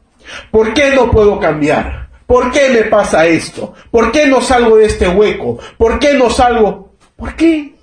[0.52, 2.10] ¿Por qué no puedo cambiar?
[2.26, 3.74] ¿Por qué me pasa esto?
[3.90, 5.58] ¿Por qué no salgo de este hueco?
[5.78, 6.94] ¿Por qué no salgo?
[7.16, 7.74] ¿Por qué?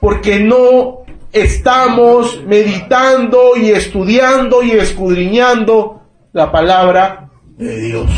[0.00, 0.98] Porque no
[1.32, 8.10] estamos meditando y estudiando y escudriñando la palabra de Dios.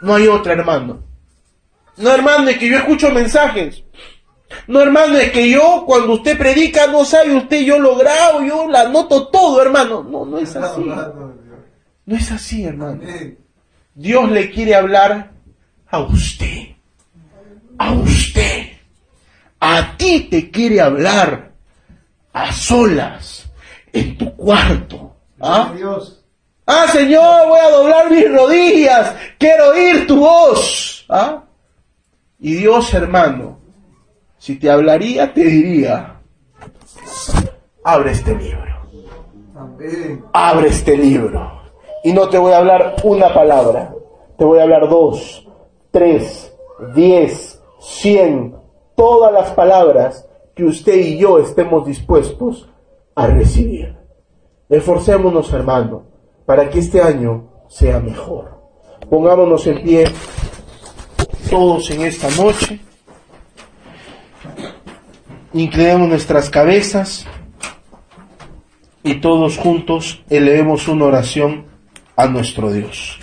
[0.00, 1.02] No hay otra, hermano.
[1.98, 3.84] No, hermano, es que yo escucho mensajes.
[4.66, 8.68] No, hermano, es que yo cuando usted predica no sabe usted, yo lo grabo, yo
[8.68, 10.02] la noto todo, hermano.
[10.02, 10.84] No, no es así.
[12.04, 13.00] No es así, hermano.
[13.94, 15.30] Dios le quiere hablar
[15.88, 16.68] a usted.
[17.78, 18.68] A usted.
[19.60, 21.52] A ti te quiere hablar.
[22.32, 23.46] A solas.
[23.92, 25.16] En tu cuarto.
[25.40, 25.72] ¿Ah?
[26.66, 29.14] Ah, Señor, voy a doblar mis rodillas.
[29.38, 31.04] Quiero oír tu voz.
[31.08, 31.42] ¿Ah?
[32.38, 33.60] Y Dios, hermano,
[34.42, 36.20] si te hablaría, te diría,
[37.84, 38.72] abre este libro.
[40.32, 41.60] Abre este libro.
[42.02, 43.94] Y no te voy a hablar una palabra,
[44.36, 45.48] te voy a hablar dos,
[45.92, 46.52] tres,
[46.92, 48.56] diez, cien,
[48.96, 52.68] todas las palabras que usted y yo estemos dispuestos
[53.14, 53.96] a recibir.
[54.68, 56.02] Esforcémonos, hermano,
[56.46, 58.58] para que este año sea mejor.
[59.08, 60.06] Pongámonos en pie
[61.48, 62.80] todos en esta noche.
[65.54, 67.26] Inclinemos nuestras cabezas
[69.02, 71.66] y todos juntos elevemos una oración
[72.16, 73.18] a nuestro Dios.